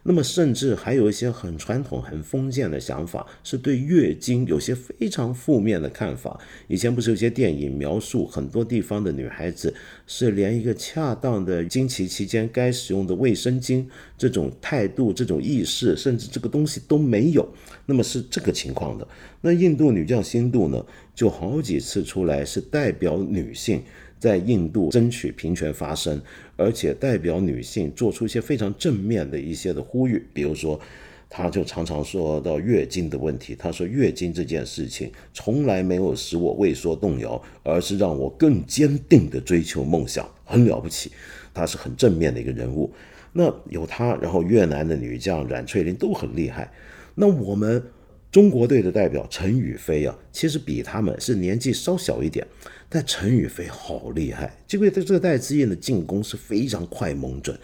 [0.08, 6.38] 那么，甚至还有一些很传统、很封建的想法，是对月经有些非常负面的看法。
[6.68, 9.74] 以前不是有些电影描述很多地方的女孩子
[10.06, 13.84] 是连一个恰当的经期期间该使用的卫生巾
[14.16, 17.44] 这种态度、这种意识，甚至这个东西都没有。
[17.84, 19.06] 那么是这个情况的。
[19.40, 23.82] 那印度女将辛度呢，就好几次出来是代表女性。
[24.18, 26.18] 在印度争取平权发声，
[26.56, 30.80] 而且代表女性做出一些非常正面的一些的呼吁，比如说，
[31.28, 33.54] 她就常常说到月经的问题。
[33.54, 41.12] 她说，月经这件事情从来没有使我畏缩动摇，而是让我更坚定的追求梦想，很了不起。
[41.52, 42.90] 她是很正面的一个人物。
[43.32, 46.72] 那有她，然后越南的女将阮翠玲都很厉害。
[47.14, 47.82] 那我们
[48.30, 52.46] 中国队的代表陈雨菲啊，其实比他们是年纪稍小一点。
[52.88, 57.58] 但陈宇飞好厉害，这个这个戴资颖的进攻是非常快猛准，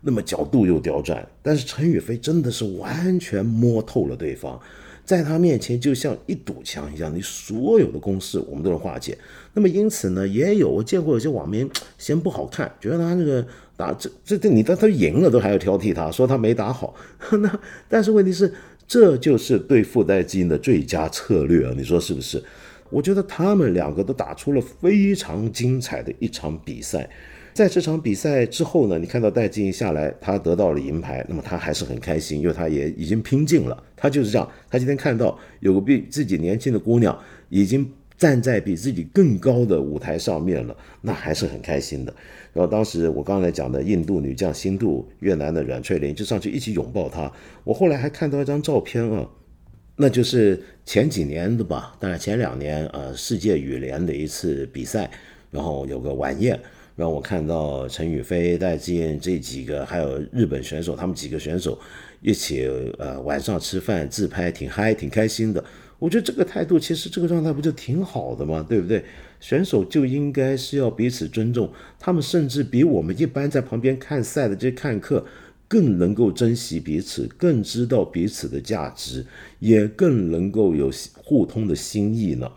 [0.00, 4.60] 那么角度又刁钻，但是陈宇飞真的是完全摸透了对方，
[5.04, 9.18] 在他面前就像一堵墙一样，你所有的攻势我们都能化解。
[9.52, 13.44] 那么因此呢，也有我见过有些网民嫌不好看，觉得他那个
[13.76, 16.94] 打这这这你他他赢了都还要挑剔他，说他没打好。
[17.40, 18.54] 那但是问题是，
[18.86, 22.42] 这就是对付戴资颖的最佳策略啊，你说是不是？
[22.92, 27.08] 我觉得他们两个都打出了非常精彩的一场比赛，
[27.54, 33.82] 在这场比赛之后呢，你看到戴资颖下来，他得到了银牌，那么他还是很开心，因为他也已经拼尽了。
[33.96, 42.14] 他就是这样，他今天看到有个比自己年轻的姑娘已经站在比自己更高的舞台上面了，那还是很开心的。
[42.52, 47.32] 然后当时我刚才讲的印度女将辛度、越南的阮翠玲就上去一起拥抱她。
[47.64, 49.26] 我后来还看到一张照片啊。
[50.02, 55.08] 那就是前几年的吧，当然前两年，呃，世界羽联的一次比赛，
[55.52, 56.58] 然后有个晚宴，
[56.96, 61.78] 让我看到陈雨菲、戴资颖这几个，还有日本选手，他们几个选手
[62.20, 65.64] 一起，呃，晚上吃饭自拍，挺嗨，挺开心的。
[66.00, 68.66] 我觉得这个态度，其实这个状态不就挺好的吗？
[68.68, 69.04] 对不对？
[69.38, 75.24] 选手就应该是要彼此尊重，他们甚至比我们一般在旁边看赛的这些看客。
[75.72, 79.24] 更能够珍惜彼此，更知道彼此的价值，
[79.58, 82.52] 也更能够有互通的心意呢。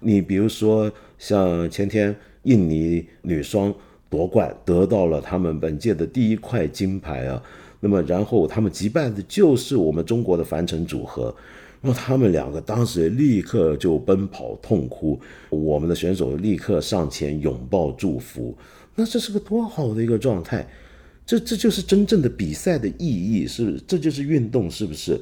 [0.00, 3.72] 你比如说，像前天印尼女双
[4.10, 7.40] 夺冠，得到了他们本届的第一块金牌啊。
[7.78, 11.32] 那么，然后他们击败的就是我们中国的樊城组合。
[11.82, 18.56] 那么，他们两个当时立刻就奔跑痛哭，我们的选手立刻上前拥抱祝福。
[18.96, 20.66] 那这是个多好的一个状态！
[21.26, 25.20] 这这就是真正的比赛的意义，是不这就是运动，是不是？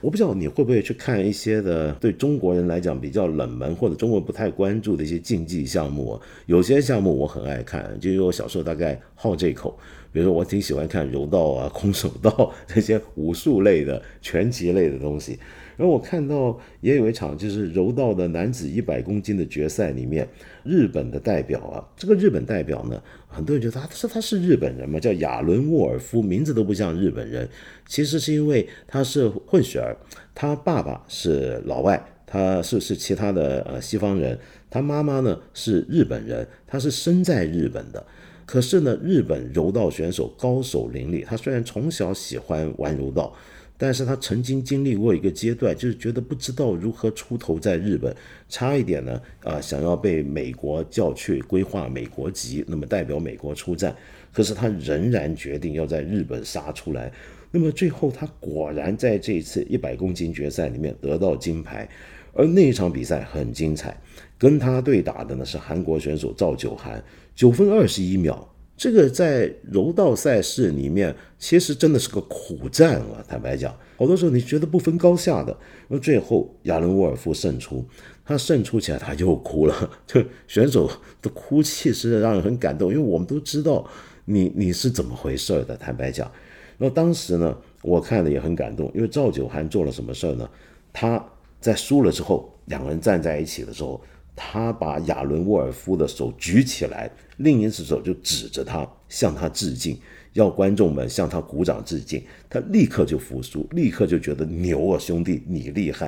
[0.00, 6.18] 我不知道你会不会去看一些的对中国人来讲比较冷门或者中国不太关注的一些竞技项目。
[6.46, 9.76] 有些项目我很爱看，就因为我小时候大概好这口。
[10.12, 15.38] 比如说我挺喜欢看柔道啊、空手道 这些武术类的、拳击类的东西。
[15.80, 20.28] 而我看到也有一场就是柔道的男子一百公斤的决赛里面，
[20.62, 27.48] 日本的代表啊，这个日本代表呢，很多人觉得他说他是日本人嘛，叫亚伦沃尔夫，名字都不像日本人。
[27.86, 29.96] 其实是因为他是混血儿，
[30.34, 34.38] 他爸爸是老外，他是是其他的呃西方人，
[34.68, 38.04] 他妈妈呢是日本人，他是生在日本的。
[38.44, 43.34] 可是呢，日本柔道选手高手林立，他虽然从小喜欢玩柔道。
[43.82, 48.14] 但是他曾经经历过一个阶段，就是觉得不知道如何出头在日本，
[48.46, 53.96] 差一点呢，啊，想要被美国叫去规划美国籍，那么代表美国出战。
[54.34, 57.10] 可是他仍然决定要在日本杀出来。
[57.50, 61.88] 那么最后他果然在这一次一百公斤决赛里面得到金牌，
[62.34, 63.98] 而那一场比赛很精彩，
[64.36, 67.02] 跟他对打的呢是韩国选手赵九涵，
[67.34, 68.46] 九分二十一秒。
[68.80, 73.22] 这个在柔道赛事里面，其实真的是个苦战啊！
[73.28, 75.54] 坦白讲，好多时候你觉得不分高下的，
[75.88, 77.84] 那最后亚伦沃尔夫胜出，
[78.24, 83.86] 他胜出起来他又哭了， 就选手的哭泣是让人很感动，因为我们都知道
[84.24, 85.76] 你你是怎么回事的。
[85.76, 86.32] 坦白讲，
[86.78, 90.48] 那当时呢，我看了也很感动，因为赵九涵做了什么事呢？
[90.90, 91.22] 他
[91.60, 94.02] 在输了之后，两个人站在一起的时候。
[94.42, 99.98] 他把亚伦沃尔夫的手举起来，另一只手就指着他，向他致敬，
[100.32, 102.22] 要观众们向他鼓掌致敬。
[102.48, 106.06] 他立刻就服输，立刻就觉得牛啊，兄弟，你厉害！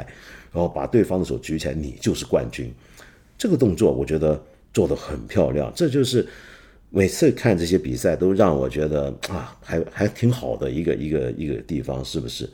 [0.51, 2.73] 然后把对方的手举起来，你就是冠军。
[3.37, 6.27] 这个动作我觉得做得很漂亮，这就是
[6.89, 12.49] 每次看这些比赛都让我觉得啊，还还挺好的一个一个一个地方，是不是？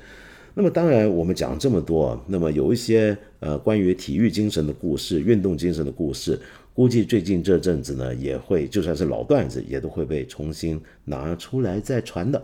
[0.58, 6.36] 那么当然，我们讲这么多，那么有一些呃关于体育精神的故事、运动精神的故事，
[6.74, 12.42] 估计最近这阵子呢，也会就算是老段子，也都会被重新拿出来再传的。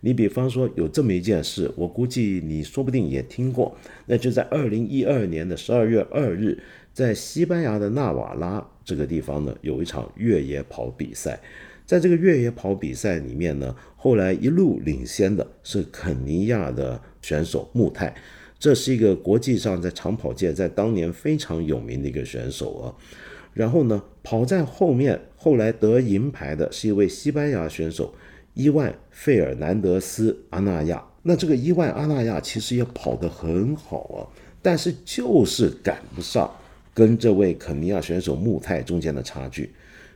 [0.00, 3.72] 你比方说有这么一件事，我估计你说不定也听过，
[4.06, 6.58] 那就在二零一二年的十二月二日，
[6.92, 11.38] 在西班牙的纳瓦拉这个地方呢，有一场越野跑比赛。
[11.84, 18.14] 在这个越野跑比赛里面呢，后来一路领先的是肯尼亚的选手穆泰，
[18.58, 22.84] 这是一个国际上在长跑界在当年非常有名的一个选手啊。
[23.54, 28.14] 然后呢，跑在后面，后来得银牌的是一位西班牙选手
[28.54, 31.04] 伊万费尔南德斯阿纳亚。
[31.22, 34.26] 那这个伊万阿纳亚其实也跑得很好啊，
[34.60, 36.50] 但是就是赶不上
[36.92, 39.72] 跟这位肯尼亚选手穆泰中间的差距。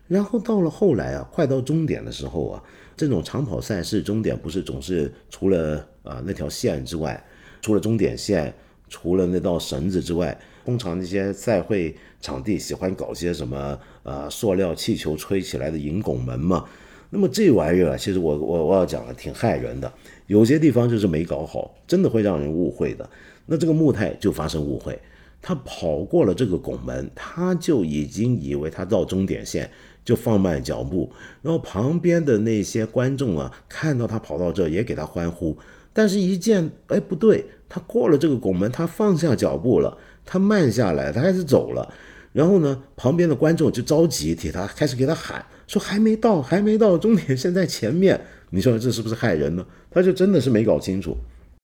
[0.09, 2.63] 然后到了后来啊，快到终点的时候啊，
[2.97, 7.23] 这种长跑赛事终点不是总是除了啊那条线之外，
[7.61, 8.55] 除了终点线，
[8.89, 16.65] 除了那道绳子之外，通常那些赛会场地喜欢搞些什么啊塑料气球吹起来的银拱门嘛。
[17.11, 19.93] 那么这玩意儿啊，其实我我我要讲的挺害人的，
[20.27, 23.09] 有些地方就是没搞好，真的会让人误会的。
[23.47, 24.99] 那这个木泰就发生误会，
[25.41, 29.71] 他跑过了这个拱门，他就已经以为他到终点线。
[30.07, 31.11] 就放慢脚步，
[31.43, 35.59] 然后旁边的那些观众啊，看到他跑到这也给他欢呼。
[35.93, 41.93] 但是，一见，哎，不对，他过了这个拱门，他放下脚步了，他慢下来，他开始走了。
[42.33, 48.21] 然后呢，旁边的观众就着急替他开始给他喊，说还没到，还没到终点线在前面。
[48.51, 49.67] 你说这是不是害人呢？
[49.91, 51.17] 他就真的是没搞清楚。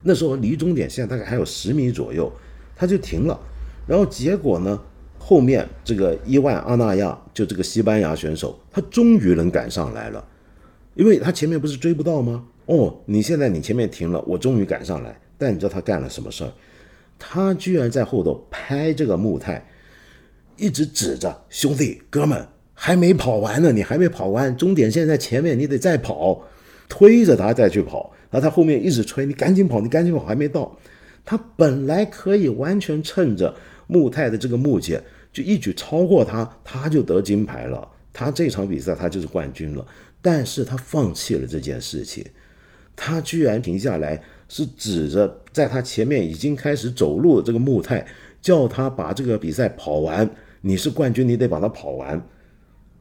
[0.02, 2.32] 那时候离终点线大概还有十米左右，
[2.74, 3.38] 他就停了。
[3.86, 4.80] 然后结果呢？
[5.24, 10.22] 后面这个伊万阿纳亚，就这个西班牙选手，他终于能赶上来了，
[10.94, 12.44] 因为他前面不是追不到吗？
[12.66, 15.16] 哦，你现在你前面停了，我终于赶上来。
[15.38, 16.52] 但你知道他干了什么事儿？
[17.20, 19.64] 他居然在后头拍这个木泰，
[20.56, 22.44] 一直指着兄弟哥们
[22.74, 26.42] 还没跑完呢，你还没跑完，终点线在前面，你得再跑，
[26.88, 28.12] 推着他再去跑。
[28.28, 30.76] 然后他后面一直催你赶紧跑，你赶紧跑，还没到。
[31.24, 33.54] 他本来可以完全趁着。
[33.92, 37.86] 穆泰的这个木剑就一举超过他，他就得金牌了。
[38.12, 39.86] 他这场比赛他就是冠军了。
[40.22, 42.24] 但是他放弃了这件事情，
[42.94, 48.06] 他居然停下来，是指着在他前面已经开始走路的这个穆泰，
[48.40, 50.30] 叫他把这个比赛跑完。
[50.60, 52.16] 你是冠军，你得把它跑完，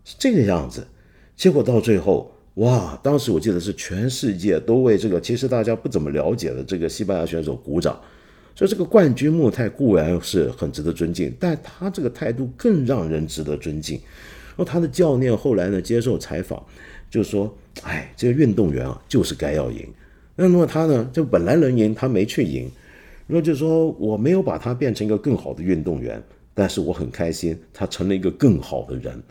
[0.04, 0.88] 是这个样子。
[1.36, 3.00] 结果到最后，哇！
[3.04, 8.02] 当时我记得是全世界都为这个其实大家不怎么了解的这个西班牙选手鼓掌。
[8.54, 14.00] 所以这个冠军穆泰固然是很值得尊敬，但他这个态度更让人值得尊敬。
[14.50, 16.62] 然后他的教练后来呢接受采访，
[17.10, 19.88] 就说：“哎，这个运动员啊，就是该要赢。
[20.36, 22.70] 那么他呢，就本来能赢，他没去赢。
[23.28, 26.22] 然后就说我没有把他变成一个更好的运动员，
[26.54, 29.24] 但是我很开心，他成了一个更好的人。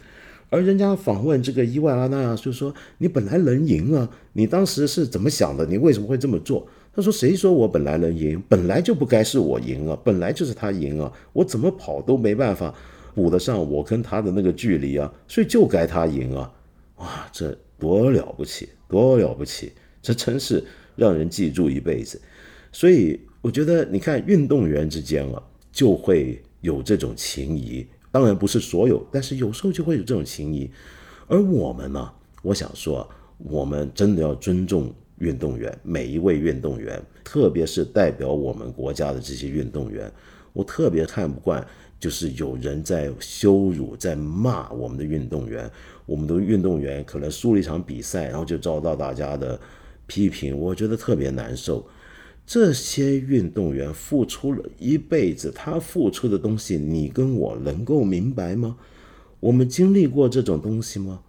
[0.49, 5.65] 而人家访问这个伊万阿纳，就说你本来能赢啊，你当时是怎么想的？
[5.67, 8.43] 你为什么会这么做？”他说：“谁说我本来能赢？
[8.49, 9.97] 本来就不该是我赢啊！
[10.05, 11.11] 本来就是他赢啊！
[11.33, 12.75] 我怎么跑都没办法
[13.15, 15.11] 补得上我跟他的那个距离啊！
[15.29, 16.53] 所以就该他赢啊！
[16.97, 19.73] 哇，这多了不起，多了不起！
[20.03, 20.65] 这真是
[20.97, 22.21] 让人记住一辈子。
[22.73, 27.87] 所以我觉得，你看运动员之间啊，就会有这种情谊。
[28.11, 30.69] 当然不是所有，但是有时候就会有这种情谊。
[31.29, 32.13] 而我们呢，
[32.43, 40.13] 我想说，我们真的要尊重。”运动员，每一位运动员，特别是代表我们国家的这些运动员，
[40.53, 41.67] 我特别看不惯，
[41.99, 45.71] 就是有人在羞辱、在骂我们的运动员。
[46.07, 49.61] 我们的运动员可能输了一场比赛，然后就遭到大家的
[50.07, 51.87] 批评，我觉得特别难受。
[52.45, 58.77] 这些运动员付出了一辈子，他付出的东西，你跟我能够明白吗？
[59.39, 61.21] 我们经历过这种东西吗？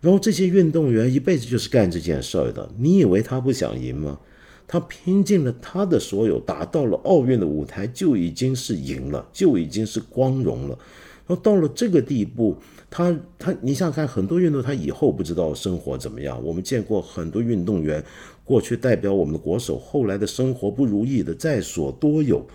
[0.00, 4.18] 然后这些运动员一辈子就是干这件事儿的，你以为他不想赢吗？
[4.66, 10.78] 他拼尽了他的所有，打到了奥运的舞台就已经是赢了，就已经是光荣了。
[11.26, 12.56] 然后到了这个地步，
[12.88, 16.40] 他他，你想想看，很多运动他以后不知道生活怎么样。
[16.44, 18.02] 我们见过很多运动员
[18.44, 22.46] 过去代表我们的国手，后来的生活不如意的在所多有。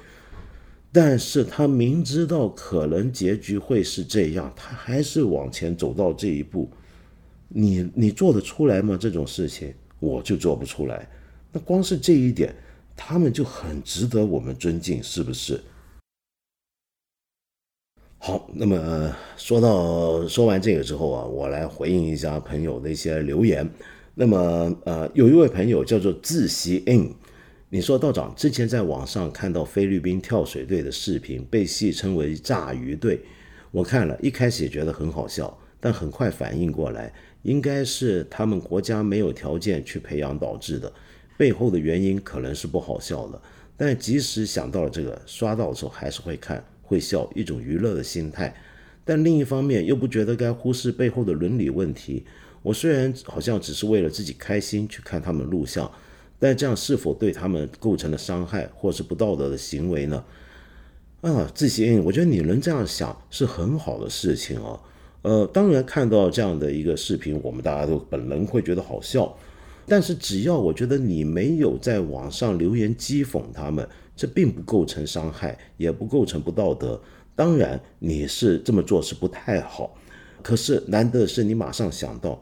[0.92, 6.70] 但是他明知道可能结局会是这样，他还是往前走到这一步。
[7.48, 8.98] 你你做得出来吗？
[9.00, 11.08] 这种事情我就做不出来。
[11.52, 12.54] 那光是这一点，
[12.96, 15.62] 他们就很值得我们尊敬，是不是？
[18.18, 23.70] 好，那么说到说完这个之后啊，我来回应一下朋友的一些留言。
[24.16, 27.14] 那么呃，有一位朋友叫做自习 in。
[27.70, 33.20] 你说道长之前在网上看到菲律宾跳水队的视频，被戏称为“炸鱼队”。
[33.72, 37.14] 我看了一开始觉得很好笑，但很快反应过来，
[37.46, 40.92] 应该是他们国家没有条件去培养导致的，
[41.38, 43.42] 背后的原因可能是不好笑的。
[43.78, 48.54] 但即使想到了这个，刷到的时候还是会看会笑，一种娱乐的心态。
[49.06, 52.26] 但另一方面又不觉得该忽视背后的伦理问题。
[52.62, 55.90] 我虽然好像只是为了自己开心去看他们录像。
[56.38, 60.24] 但这样是否对他们构成了伤害或是不道德的行为呢？
[61.22, 64.78] 啊，自信，我觉得你能这样想是很好的事情哦。
[65.26, 69.36] 呃，当然看到这样的一个视频，我们大家都本能会觉得好笑。
[69.88, 77.02] 但是只要我觉得你没有在网上留言讥讽他们，这并不构成伤害，也不构成不道德。
[77.36, 79.98] 当然你是这么做是不太好，
[80.44, 82.40] 可是难得是你马上想到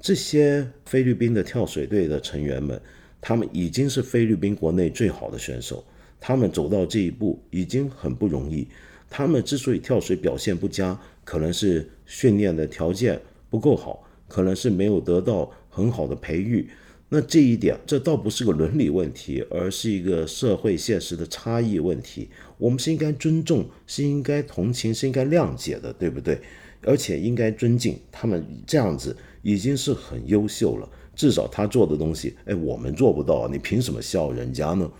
[0.00, 2.80] 这些菲律宾的跳水队的成员们。
[3.20, 5.84] 他们已经是菲律宾国内最好的选手，
[6.20, 8.66] 他们走到这一步已经很不容易。
[9.08, 13.20] 他们之所以跳水表现不佳，可能是训练的条件
[13.50, 16.68] 不够好，可能是没有得到很好的培育。
[17.08, 22.28] 那这一点，这倒不是个伦理问题，而是一个社会现实的差异问题。
[22.58, 26.40] 我们是应该尊重，是应该同情，是应该谅解的，对不对？
[26.82, 30.88] 而且应该尊敬他们，这样子已经是很优秀了。
[31.14, 34.90] 至少他做的东西，哎，我们做不到，你凭什么笑人家呢？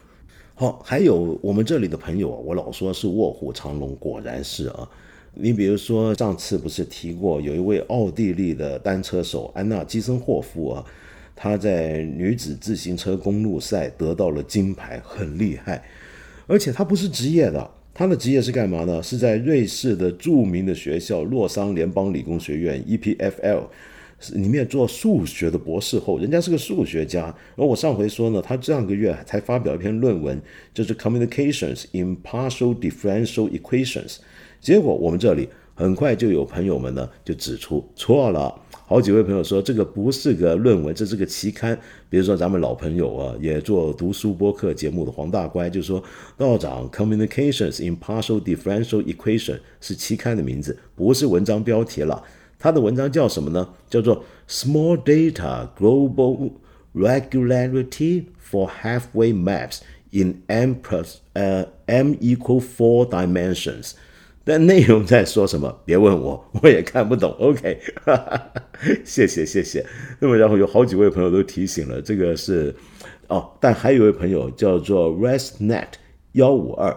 [0.54, 4.88] 好，还有我们这里的朋友啊，我老说是卧虎藏龙，果然是啊。
[5.36, 10.84] 你比如说上次不是提过，有一位奥地利的单车手安娜基森霍夫啊，
[11.34, 15.84] 她在女子自行车公路赛得到了金牌，很厉害。
[16.46, 19.02] 而且她不是职业的，她的职业是干嘛呢？
[19.02, 23.64] 是在瑞士的著名的学校洛桑联邦理工学院 （EPFL）。
[24.32, 27.34] 里面做数学的博士后，人家是个数学家。
[27.56, 30.40] 而我上回说呢，他上个月才发表一篇论文，
[30.72, 34.18] 就是 Communications in Partial Differential Equations。
[34.64, 41.78] 结果我们这里很快就有朋友们呢就指出错了，好几位朋友说这个不是个论文，这是个期刊。
[42.08, 46.02] 比如说咱们老朋友啊，也做读书播客节目的黄大乖就说，
[46.38, 52.22] 道长 Communications in Partial Differential Equation 是期刊的名字，不是文章标题了。
[52.58, 53.68] 他的文章叫什么呢？
[53.90, 56.52] 叫做 Small Data Global
[56.94, 59.80] Regularity for Halfway Maps
[60.12, 63.90] in M plus 呃 M equal four dimensions。
[64.44, 65.80] 但内容在说什么？
[65.84, 67.32] 别问我， 我也看不懂。
[67.38, 67.80] OK，
[69.04, 69.84] 谢谢谢谢。
[70.20, 72.74] 那么然后有好几位朋友都提醒了，这个是
[73.28, 75.88] 哦，但还有一位朋友叫做 ResNet
[76.32, 76.94] 幺五二，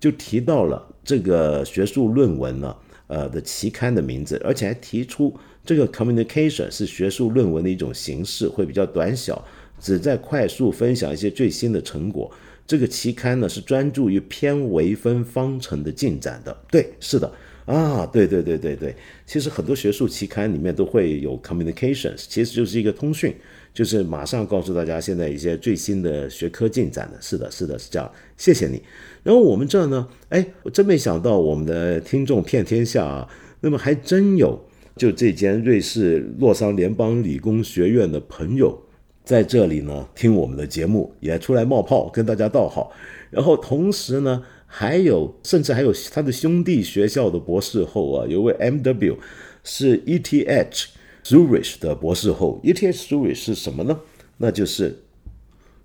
[0.00, 2.74] 就提到了这个学术论文呢。
[3.10, 5.34] 呃的期刊的名字，而且还提出
[5.64, 9.42] 这个 communication 是学术论文的一种形式，会比较短小，
[9.80, 12.30] 只在快速分享一些最新的成果。
[12.68, 16.56] 这个期刊呢是专注于偏微分方程的进展的。
[16.70, 17.32] 对，是的，
[17.64, 18.94] 啊，对对对对对，
[19.26, 23.34] 其实很多学术期刊里面都会有 communications，其实就是一个通讯。
[23.74, 28.10] 就是马上告诉大家现在一些最新的学科进展的，是的，是的，是这样。
[28.36, 28.82] 谢谢你。
[29.22, 33.28] 然后我们这呢，哎，我真没想到我们的听众遍天下啊，
[33.60, 34.58] 那么还真有
[34.96, 38.82] 就这间瑞士洛桑联邦理工学院的朋友
[39.28, 42.90] 在这里呢听我们的节目，也出来冒泡跟大家道好。
[43.28, 49.18] 然后同时呢，还有甚至还有他的兄弟学校的博士后啊，有位 M.W
[49.62, 50.86] 是 E.T.H。
[51.24, 54.00] Zurich 的博士后，ETH Zurich 是什么呢？
[54.38, 54.98] 那就是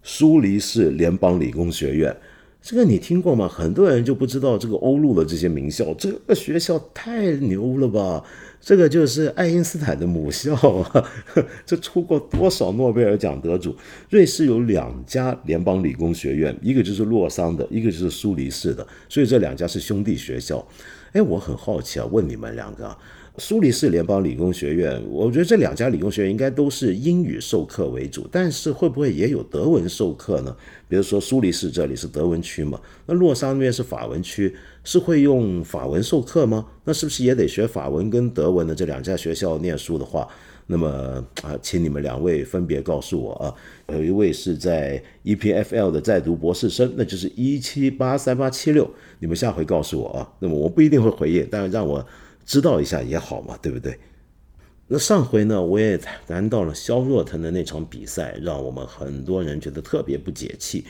[0.02, 2.16] 苏黎世联邦理工学院。
[2.62, 3.46] 这个你听过吗？
[3.46, 8.24] 很多人就不知道这个欧陆的这些名校，这个学校太牛了吧？
[8.66, 11.12] 这个就是爱因斯坦的母校啊！
[11.66, 13.76] 这出过多少诺贝尔奖得主？
[14.10, 20.66] 瑞士有两家联邦理工学院，一个就是洛桑的，一个就是苏黎世的，所以这两家是兄弟学校。
[21.12, 22.98] 哎，我很好奇啊，问你们两个。
[23.40, 30.56] 苏黎世联邦理工学院，我觉得这两家理工学院应该都是英语授课为主，但是会不会也有德文授课呢？
[30.88, 36.68] 比如说苏黎世这里是德文区嘛，那洛桑那边是法文区，是会用法文授课吗？
[36.84, 40.28] 那是不是也得学法文跟德文的这两家学校念书的话，
[40.68, 40.88] 那么
[41.42, 43.56] 啊，请你们两位分别告诉我啊，
[43.96, 52.06] 有一位是在 EPFL 的在读博士生，那就是一七八三八七六，你们下回告诉我啊，那么我不一定会回应，但让我。
[52.46, 53.98] 知道一下也好嘛，对不对？
[54.88, 60.86] 那上回呢，我也谈到了肖若腾的那场比赛，让我们很多人觉得特别不解气。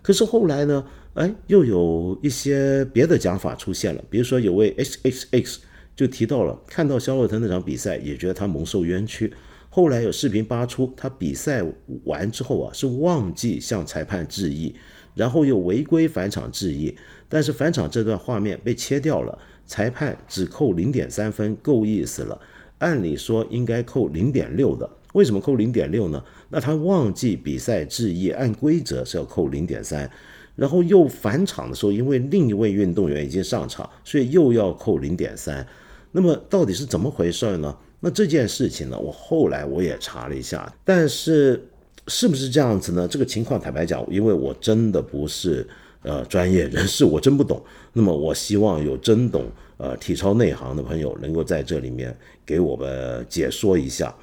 [0.00, 0.84] 可是后来呢，
[1.14, 4.02] 哎，又有一些别的讲法出现了。
[4.08, 5.60] 比如说，有位 X X X
[5.94, 9.32] 就提到了，看到肖若腾那场比赛，也觉得他蒙受冤屈。
[9.68, 11.62] 后来有视频扒出，他比赛
[12.04, 14.74] 完之后啊，是忘记向裁判致意，
[15.14, 16.96] 然后又违规返场致意，
[17.28, 19.38] 但是返场这段画面被切掉了。
[19.66, 22.40] 裁判只扣零点三分，够意思了。
[22.78, 26.22] 按理说应该扣零点六的，为什么扣零点六呢？
[26.50, 30.10] 那他忘记比赛致意，按规则是要扣零点三，
[30.56, 35.64] 然后又返场的时候，因为另一位运动员已经上场，所以又要扣零点三。
[36.10, 37.76] 那么到底是怎么回事呢？
[38.00, 41.68] 那这件事情呢，我后来我也查了一下，但是
[42.08, 43.06] 是不是这样子呢？
[43.06, 45.64] 这个情况坦白讲，因为我真的不是。
[46.04, 47.62] 呃，专业人士我真不懂。
[47.92, 49.44] 那么，我希望有真懂
[49.76, 52.16] 呃体操内行的朋友能够在这里面
[52.46, 54.14] 给我们解说一下。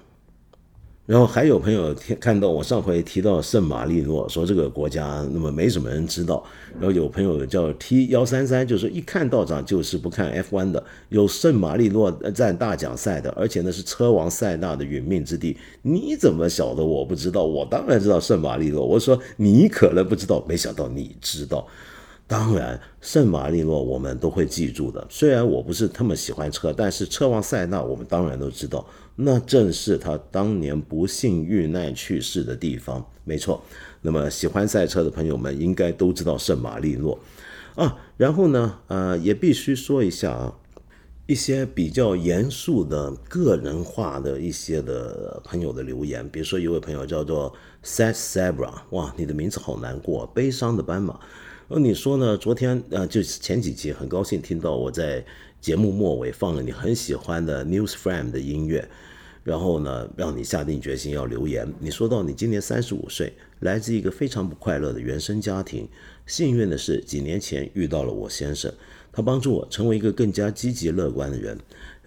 [1.06, 6.44] 然后还有朋友看到我上回提到圣马力诺，说这个国家那么没什么人知道。
[6.76, 15.58] 然后有朋友叫 T 幺三三，就是一看道长就是不看 F1 的，有圣马力诺站大奖赛的，而且那是车王塞纳的殒命之地。
[15.82, 17.44] 你怎么晓得我不知道？
[17.44, 18.86] 我当然知道圣马力诺。
[18.86, 21.66] 我说你可能不知道，没想到你知道。
[22.30, 25.04] 当然，圣马力诺我们都会记住的。
[25.10, 28.86] 虽然我不是那么喜欢车，但是车王塞纳我们当然都知道。
[29.16, 33.64] 那正是他当年不幸遇难去世的地方，没错。
[34.02, 37.18] 那么喜欢赛车的朋友们应该都知道圣马力诺
[37.74, 37.98] 啊。
[38.16, 40.54] 然后呢，呃，也必须说一下啊，
[41.26, 47.52] 一些比较严肃的个人化的一些的朋友的留言，比如说一位朋友叫做
[47.84, 51.20] Sad Zebra，哇，你的名字好难过，悲伤的斑马。
[51.72, 52.36] 而你说呢？
[52.36, 55.24] 昨天呃，就是前几集，很高兴听到我在
[55.62, 58.90] 节目末尾放了你很喜欢的 News Frame 的音乐。
[59.44, 61.72] 然后呢，让你下定决心要留言。
[61.80, 65.88] 你说到你今年三十五岁，来自一个非常不快乐的原生家庭。
[66.26, 68.74] 幸运的是，几年前遇到了我先生，
[69.12, 71.56] 他帮助我成为一个更加积极乐观的人。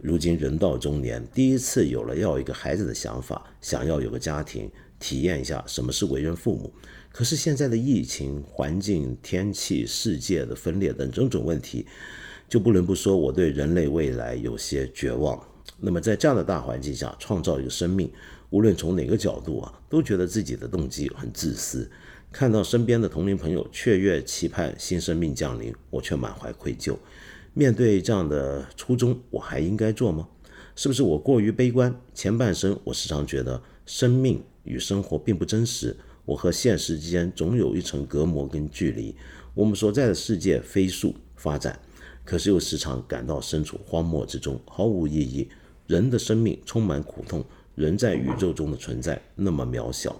[0.00, 6.72] 如今人到中年，第一次有了要一个孩子的想法，想要有个家庭，体验一下什么是为人父母。
[7.12, 11.86] 可是现在的疫情、环境、天气、世界的分裂等种种问题，
[12.48, 15.40] 就不能不说我对人类未来有些绝望。
[15.78, 18.10] 那么在这样的大环境下创造一个生命，
[18.50, 21.88] 无论从哪个角度啊，都觉得自己的动机很自私。
[22.30, 26.96] 看到身边的同龄朋友雀跃期盼新生命降临，我却满怀愧疚。
[27.52, 30.26] 面对这样的初衷，我还应该做吗？
[30.74, 31.94] 是不是我过于悲观？
[32.14, 35.94] 前半生我时常觉得生命与生活并不真实，
[36.24, 39.14] 我和现实之间总有一层隔膜跟距离。
[39.54, 41.78] 我们所在的世界飞速发展，
[42.24, 45.48] 可是又时常感到身处荒漠之中，毫无意义。
[45.86, 47.44] 人的生命充满苦痛，
[47.74, 50.16] 人在宇宙中的存在那么渺小，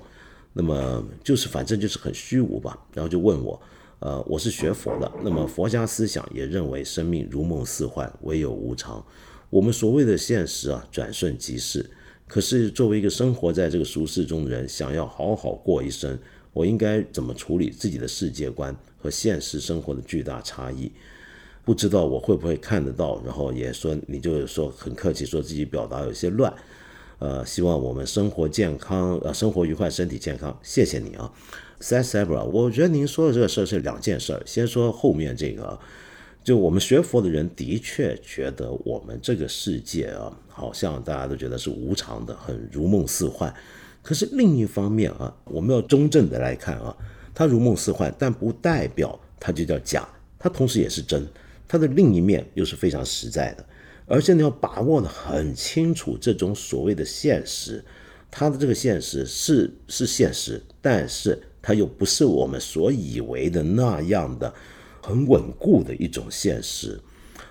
[0.53, 2.79] 那么就是反正就是很虚无吧。
[2.93, 3.59] 然后就问我，
[4.01, 9.03] 呃，我是学佛的，那么佛家思想也认为生命如梦似幻，唯有无常。
[9.49, 11.89] 我们所谓的现实啊，转瞬即逝。
[12.33, 16.19] 可是作为一个生活在这个俗世中的人，想要好好过一生，
[16.55, 20.91] 我应该怎么处理自己的世界观和现实生活的巨大差异？
[21.63, 26.51] 不知道我会不会看得到，然后也说你就是说很客气，说自己表达有些乱，
[27.19, 31.31] 呃，希望我们生活健康，呃，生活愉快，身体健康，谢谢你啊。
[31.81, 35.79] S a s e b r a 我觉得您说的这个事儿是两件事儿，先说后面这个，
[36.45, 43.55] 就我们学佛的人的确觉得我们这个世界啊，好像大家都觉得是无常的，很如梦似幻，
[44.03, 46.97] 可是另一方面啊，我们要中正的来看啊，
[47.33, 51.27] 它如梦似幻，但不代表它就叫假，它同时也是真。
[51.69, 53.65] 它的另一面又是非常实在的，
[54.05, 57.83] 而且你要把握的很清楚，这种所谓的现实，
[58.31, 64.53] 它的这个现实是是现实，但是它又不是我们所以为的那样的
[65.03, 66.99] 很稳固的一种现实。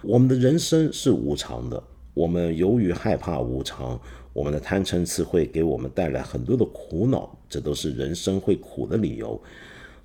[0.01, 1.83] 我们的人生是无常的，
[2.13, 3.99] 我们由于害怕无常，
[4.31, 9.39] 我们的贪嗔痴会给我们带来很多的苦恼，这都是人生会苦的理由。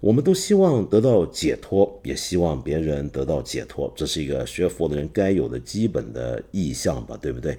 [0.00, 7.56] 我们都希望得到解脱，也希望别人得到解脱，这是一个学佛的人该有的基本的意向吧，对不对？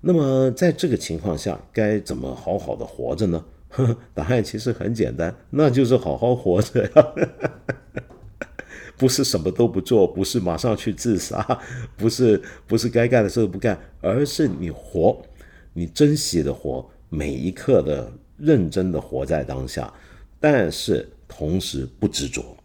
[0.00, 3.44] 那么在这个情况下，该怎么好好的活着呢？
[4.14, 7.14] 答案其实很简单，那就是好好活着呀，
[8.96, 11.60] 不是什么都不做，不是马上去自杀，
[11.96, 15.20] 不是不是该干的事都不干，而是你活，
[15.72, 19.92] 你珍惜的活，每一刻的认真的活在当下，
[20.40, 22.56] 但是同时不执着。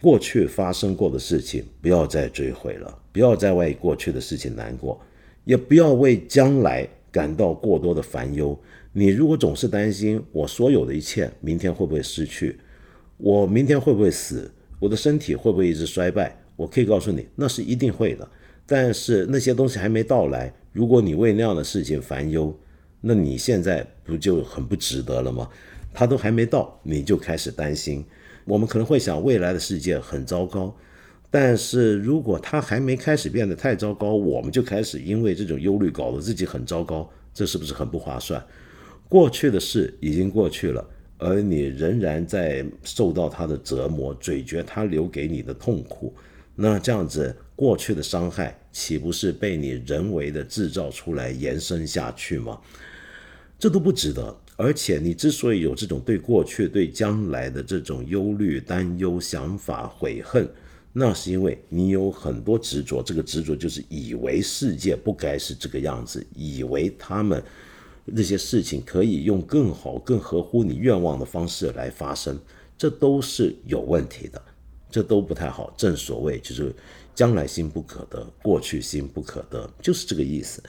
[0.00, 5.00] 过去发生过的事情不要再追悔了，不要再为过去的事情难过，
[5.44, 8.56] 也不要为将来感到过多的烦忧。
[8.92, 12.58] 你如果总是担心我所有的一切明天会不会失去，
[13.16, 16.36] 我明天会不会死，我的身体会不会一直衰败？
[16.56, 18.28] 我可以告诉你，那是一定会的。
[18.66, 22.58] 但是那些东西还没到来，如果你为那样的事情烦忧，
[23.00, 25.48] 那你现在不就很不值得了吗？
[25.94, 28.04] 它都还没到，你就开始担心。
[28.44, 30.74] 我们可能会想未来的世界很糟糕，
[31.30, 38.44] 但是如果它还没开始变得太糟糕，我们就开始因为这种忧虑搞得自己很糟糕，这是不是很不划算？
[39.08, 40.86] 过去的事已经过去了，
[41.18, 46.14] 而你仍然在受到他的折磨，咀嚼他留给你的痛苦。
[46.54, 52.60] 那这样子，过去的伤害岂不是被你人为的制造出来延伸下去吗？
[53.58, 54.36] 这都不值得。
[54.56, 60.48] 而且，你之所以有这种对过去、对将来的这种忧虑、担忧、想法、悔恨，
[60.92, 63.02] 那是因为你有很多执着。
[63.02, 67.42] 这个执着就是以为世界不该是这个样子，以为他们。
[68.06, 72.38] 那些事情可以用更好、更合乎你愿望的方式来发生，
[72.78, 74.40] 这都是有问题的，
[74.88, 75.74] 这都不太好。
[75.76, 76.74] 正所谓就是
[77.14, 80.62] 将来心不可得，过去心不可得，就是这个意思。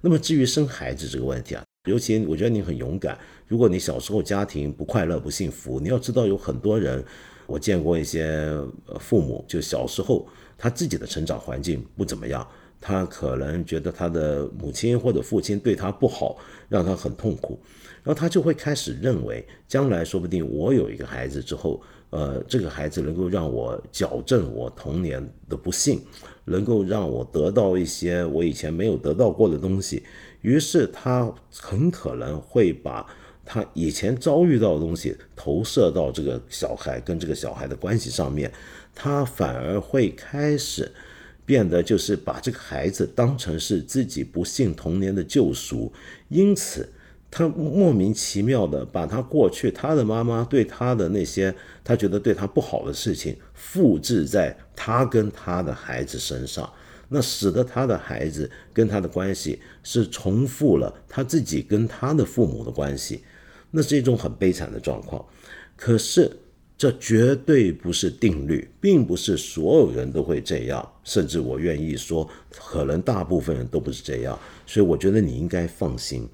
[0.00, 3.18] 那么至于生孩子这个问题啊，尤其我觉得你很勇敢。
[3.48, 7.04] 如果你小时候家庭不快乐、不幸福，你要知道有很多人，
[7.46, 8.50] 我见过一些
[8.98, 10.28] 父母，就小时候
[10.58, 12.46] 他自己的成长环境不怎么样。
[12.82, 16.36] 他可能觉得他的母亲或者父亲对他不好，
[16.68, 17.56] 让他很痛苦，
[18.02, 21.80] 然后他就会开始认为，将来说不定我有一个孩子之后，
[22.10, 26.00] 呃，这个孩子能够让我矫正我童年的不幸，
[26.44, 30.02] 能够让我得到一些我以前没有得到过的东西，
[30.40, 33.06] 于是他很可能会把
[33.44, 38.50] 他以前遭遇到的东西投射到这个小孩跟这个小孩的关系上面，
[38.92, 40.90] 他反而会开始。
[41.52, 45.92] 变得就是把这个孩子当成是自己不幸童年的救赎，
[46.30, 46.88] 因此
[47.30, 56.72] 他莫名其妙的把他过去他的妈妈对他的那些他觉得对他不好的事情复制在他跟他的孩子身上，
[57.10, 63.22] 那使得他的孩子跟他的关系是重复了他自己跟他的父母的关系，
[63.72, 65.22] 那是一种很悲惨的状况。
[65.76, 66.38] 可是。
[66.82, 74.36] 这绝对不是定律，并不是所有人都会这样，甚至我愿意说，可能大部分人都不是这样。
[74.66, 76.28] 所以我觉得你应该放心，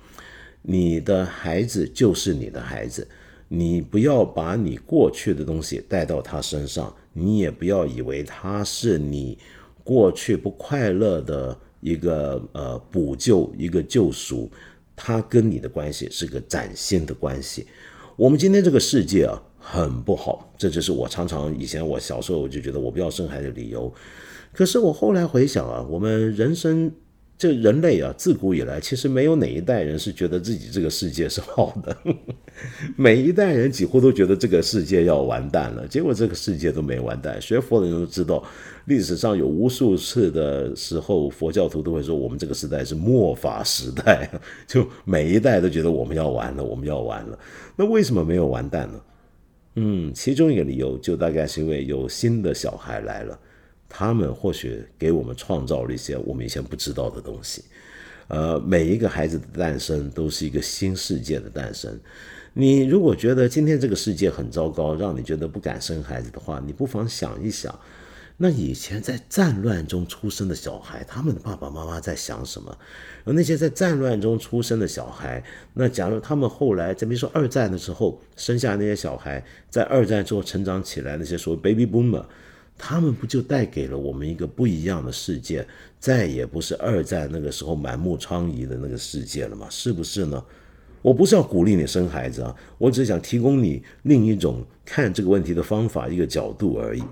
[0.62, 3.06] 你的孩子就是你的孩子，
[3.48, 9.36] 你不要把你过去的东西带到他身上，你也不要以为他是你
[9.84, 14.50] 过去不快乐的一个呃补救，一个救赎，
[14.96, 17.66] 他跟你的关系是个崭新的关系。
[18.16, 19.42] 我们今天这个世界啊。
[19.58, 23.92] 很不好，这就是我常常以前我小时候我就觉得我不要生孩子的理由。
[24.52, 26.90] 可是我后来回想啊，我们人生
[27.36, 31.96] 这人类啊，自古以来其实没有哪一代人是觉得自己这个世界是好的，
[32.96, 37.40] 每一代人几乎都觉得这个世界要完蛋了，结果这个世界都没完蛋。
[37.40, 38.42] 学佛的人都知道，
[38.86, 44.28] 历史上有无数次的时候，佛教徒都会说我们这个时代是末法时代，
[44.66, 47.38] 就每一代都觉得我们要完了，我们要完了。
[47.76, 48.98] 那为什么没有完蛋呢？
[49.80, 53.38] 嗯，其中一个理由就大概是因为有新的小孩来了，
[53.88, 57.62] 他们或许给我们创造了一些我们以前不知道的东西。
[58.26, 61.96] 呃，每一个孩子的诞生都是一个新世界的诞生。
[62.54, 67.72] 你如果觉得今天这个世界很糟糕，让你觉得不敢生孩子的话，你不妨想一想。
[68.40, 72.78] 那以前在战乱中出生的小孩，他们的爸爸妈妈在想什么？
[73.24, 75.42] 而那些在战乱中出生的小孩，
[75.74, 82.24] 那假如他们后来，再比如说二战的时候生下那些小孩，在二战之后成长起来，那些所谓 baby boomer，
[82.78, 85.66] 他们不就带给了我们一个不一样的世界？
[85.98, 89.66] 再也不是二战那个时候满目疮痍的那个世界了吗？
[89.68, 90.40] 是不是呢？
[91.02, 97.02] 我不是要鼓励你生孩子啊，我只是想提供你另一种看这个问题的方法，一个角度而已。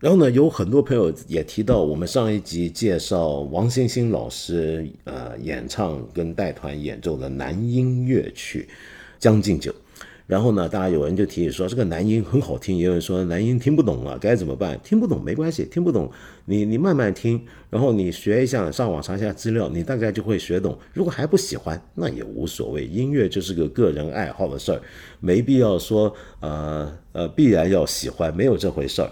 [0.00, 8.66] 然后呢，有很多朋友也提到，我们上一集介绍王星星老师呃演唱跟带团演奏的男音乐曲
[9.18, 9.70] 《将进酒》，
[10.26, 14.80] 然后呢，大家有人就提议说这个男音很好听，也有人说男音听不懂啊，该怎么办？
[14.82, 16.10] 听不懂没关系，听不懂
[16.46, 17.38] 你你慢慢听，
[17.68, 20.78] 然后你学一下，上网查一下资料，你大概就会学懂。
[20.94, 24.80] 如果还不喜欢，那也无所谓，音乐就是个个人爱好的事儿，
[25.20, 29.10] 没必要说呃呃必然要喜欢，没有这回事儿。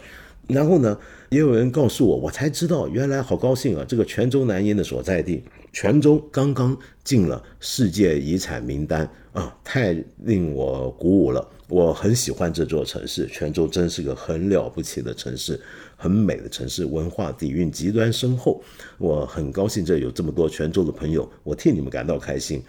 [0.48, 3.84] 然后呢，也有人告诉我，我才知道原来好高兴啊！
[3.86, 5.44] 这个泉州南音的所在地，
[5.74, 6.74] 泉州刚刚
[7.04, 9.92] 进了世界遗产名单啊，太
[10.24, 11.46] 令我鼓舞了！
[11.68, 15.60] 我很喜欢这座城市，泉州真是个很了不起的城市，
[15.96, 18.62] 很美的城市，文化底蕴极端深厚。
[18.96, 22.62] 我很高兴这有这么多泉州的朋友，我替你们感到开心。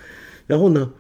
[0.46, 0.92] 然后呢，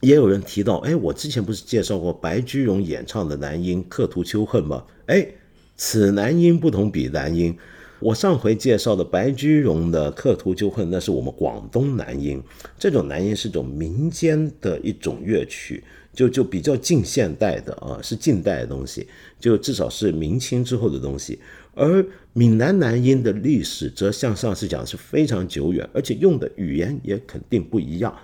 [0.00, 4.84] 也有人提到，哎，我之前不是介绍过白居荣演唱的男音《刻图秋恨》吗？
[5.06, 5.28] 哎。
[5.76, 7.56] 此男音不同彼男音，
[7.98, 12.42] 我上回介绍的白居荣的《刻图秋恨》，那是我们广东男音。
[12.78, 19.06] 这种男音是种民间的一种乐曲，就就比较近现代的啊，是近代的东西，
[19.40, 21.38] 就至少是明清之后的东西。
[21.74, 22.04] 而
[22.34, 28.14] 闽南男音的历史，则像上次讲是非常久远，而且用的语言也肯定不一样。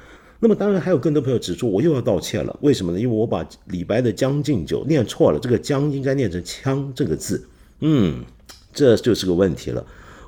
[0.41, 2.57] 那么当然还有更多朋友指出，我又要道歉了。
[2.63, 3.01] 为什么呢？
[3.01, 7.45] 因为我把李白的《将进酒》念错了，这个“将”应该念成“枪”这个字。
[7.81, 8.25] 嗯，
[8.73, 9.85] 这就是个问题了。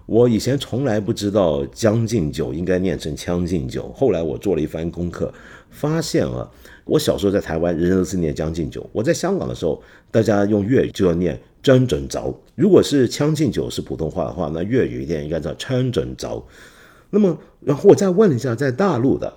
[0.06, 5.32] 我以前从来不知道“将进酒”应该念成“将进酒”，后来我做了一番功课，
[5.70, 6.50] 发现啊，
[6.84, 8.84] 我小时候在台湾，人人都是念“将进酒”。
[8.92, 9.80] 我在香港的时候，
[10.10, 12.34] 大家用粤语就要念“真准着”。
[12.56, 16.44] 如果是“将进酒”是普通话的话，那粤语一定应该叫“真准着”。
[17.10, 19.32] 那么，然后我再问一下，在大陆的。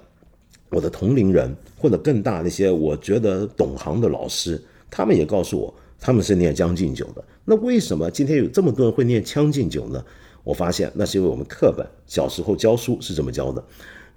[0.73, 7.23] 我的同龄人或者更大那些我觉得懂行的老师，他们也告诉我，他们是念《将进酒》的。
[7.45, 10.03] 那为什么今天有这么多人会念《将进酒》呢？
[10.43, 13.63] 我发现那是因为我们课本小时候教书是这么教的，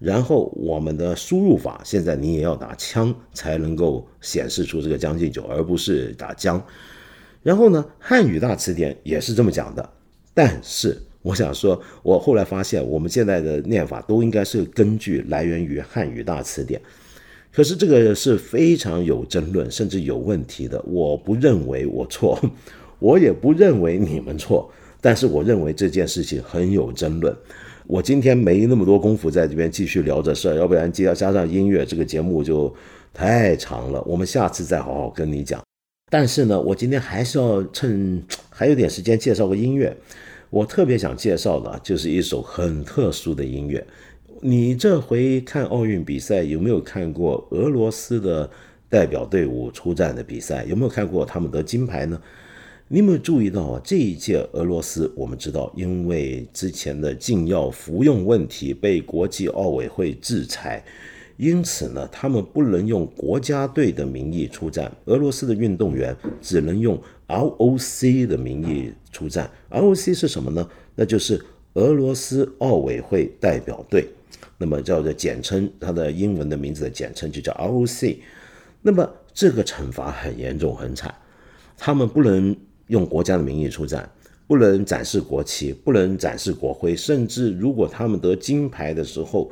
[0.00, 6.60] 然后我们的输入法现在你也要打“枪”才能够显示出这个《将进酒》，而不是打“将”。
[7.44, 9.88] 然后呢，汉语大词典也是这么讲的，
[10.34, 11.00] 但是。
[11.26, 16.80] 我想说，我后来发现，我们现在的念法都应该是根据来源于汉语大词典，
[17.52, 20.80] 可是这个是非常有争论，甚至有问题的。
[20.86, 22.38] 我不认为我错，
[23.00, 24.70] 我也不认为你们错，
[25.00, 27.36] 但是我认为这件事情很有争论。
[27.88, 32.72] 我今天没那么多功夫在这边继续聊这事儿，要不然接加上音乐，这个节目就
[33.12, 34.00] 太长了。
[34.02, 35.60] 我们下次再好好跟你讲。
[36.08, 39.96] 但是呢，我今天还是要趁还有点时间介绍个音乐。
[40.56, 43.86] 我特别想介绍的，就是一首很特殊的音乐。
[44.40, 48.48] 你这回看奥运比赛，有没有看过俄罗斯的
[48.88, 50.64] 代表队伍出战的比赛？
[50.64, 52.18] 有没有看过他们得金牌呢？
[52.88, 53.80] 你有没有注意到啊？
[53.84, 60.82] 这一届俄罗斯，我们知道，因为之前的禁药服用问题被国际奥委会制裁。
[61.36, 64.90] 因此呢，他们不能用国家队的名义出战。
[65.04, 69.50] 俄罗斯的运动员只能用 ROC 的名义出战。
[69.70, 70.66] ROC 是什么呢？
[70.94, 71.38] 那就是
[71.74, 74.08] 俄罗斯奥委会代表队，
[74.56, 78.16] 那么叫做简称，它的英文的名字的简称就叫 ROC。
[78.80, 81.14] 那么这个惩罚很严重很惨，
[81.76, 82.56] 他们不能
[82.86, 84.08] 用国家的名义出战，
[84.46, 89.50] 不能展示国旗，不能展示国徽，甚至如果他们得金牌的时候。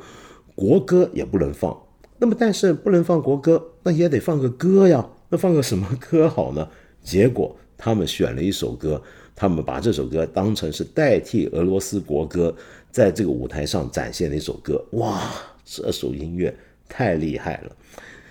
[0.55, 1.77] 国歌也不能放，
[2.17, 5.05] 那么但是不能放国歌，那也得放个歌呀。
[5.27, 6.67] 那放个什么歌好呢？
[7.03, 9.01] 结果他们选了一首歌，
[9.35, 12.55] 他们把这首歌当成是代替俄罗斯国歌，
[12.91, 14.81] 在这个舞台上展现的一首歌。
[14.91, 15.29] 哇，
[15.65, 16.55] 这首音乐
[16.87, 17.75] 太厉害了！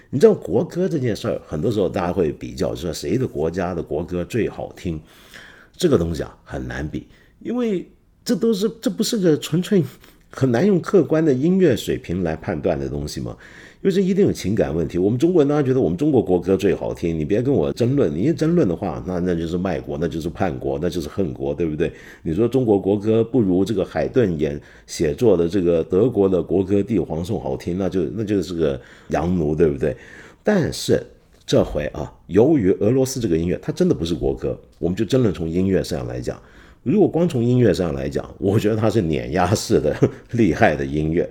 [0.08, 4.98] 你知道国歌这件事儿，很多时候大家会比较，说谁的国家的国歌最好听？
[5.76, 7.08] 这个东西啊很难比，
[7.40, 7.90] 因为
[8.24, 9.84] 这都是这不是个纯粹。
[10.34, 13.36] 很难用客观的音乐水平来判断的东西吗？
[13.82, 14.96] 因为这一定有情感问题。
[14.96, 18.10] 我们中国人当然觉得我们中国国歌最好听，你别跟我争论。
[18.10, 21.92] 你一争论的话，那那就是卖国，那就是叛国，那就是恨国，对不对？
[22.22, 29.94] 你说中国国歌不如这个海顿演写作的这个德国的国歌《帝皇颂》好听，那就那就是个洋奴，对不对？
[30.42, 30.98] 但是
[31.46, 36.40] 这回啊，由于俄罗斯这个音乐，它真的不是国歌，我们就争论从音乐上来讲。
[36.84, 39.96] 如果光从音乐上来讲， 我觉得它是碾压式的
[40.30, 41.28] 厉害的音乐。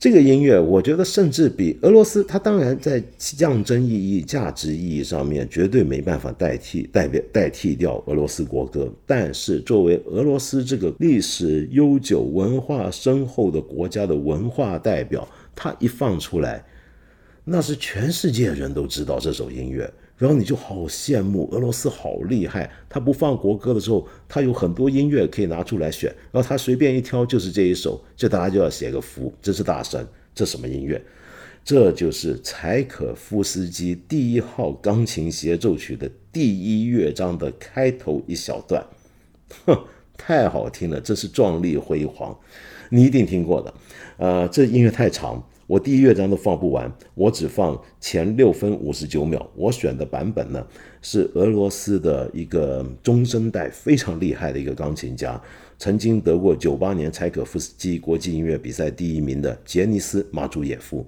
[0.00, 8.88] 这个音乐，我觉得甚至比俄罗斯，它当然在象征意义、价值意义上面绝对没办法代替、代表、代替掉俄罗斯国歌。
[9.04, 15.26] 但是作为俄罗斯这个历史悠久、文化深厚的国家的文化代表，
[15.56, 16.64] 它一放出来，
[17.44, 19.92] 那是全世界人都知道这首音乐。
[20.18, 31.00] 然后你就好羡慕俄罗斯好厉害，他不放国歌的时候，他有很多音乐可以拿出来选，然后他随便一挑就是这一首，这大家就要写个福，这是大神，这什么音乐？
[31.64, 38.84] 这就是柴可夫斯基第一号钢琴协奏曲的第一乐章的开头一小段，
[39.66, 39.78] 哼，
[40.16, 42.36] 太好听了，这是壮丽辉煌，
[42.90, 43.74] 你一定听过的。
[44.16, 49.46] 呃，这音乐太长，我第一乐章都放不完，我只放前六分五十九秒。
[49.54, 50.66] 我选的版本呢，
[51.02, 55.38] 是俄罗斯的一个中生代非常厉害的一个钢琴家。
[55.76, 61.06] 曾经得过九八年柴可夫斯基国际音乐比赛第一名的杰尼斯·马祖耶夫，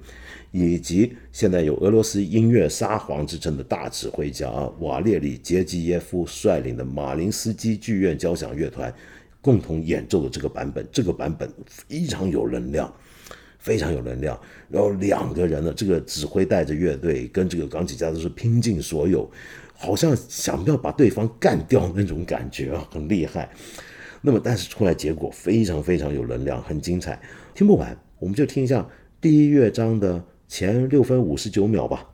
[0.52, 4.50] 以及现在有俄罗斯音乐沙皇之称的大指挥家
[4.80, 8.94] 瓦列里·杰基耶夫率领的马林斯基剧院交响乐团
[9.40, 12.92] 共同演奏的这个版本，这个版本非常有能量，
[13.60, 14.36] 非常有能量。
[14.68, 19.30] 然后两个人呢，这个指挥带着乐队，跟这个钢琴家都是拼尽所有，
[19.74, 23.48] 好像想要把对方干掉那种感觉啊，很厉害。
[24.22, 27.20] 那么，但是出来结果非常非常有能量，很精彩。
[27.54, 28.86] 听不完，我们就听一下
[29.20, 32.09] 第一乐章的前六分五十九秒吧。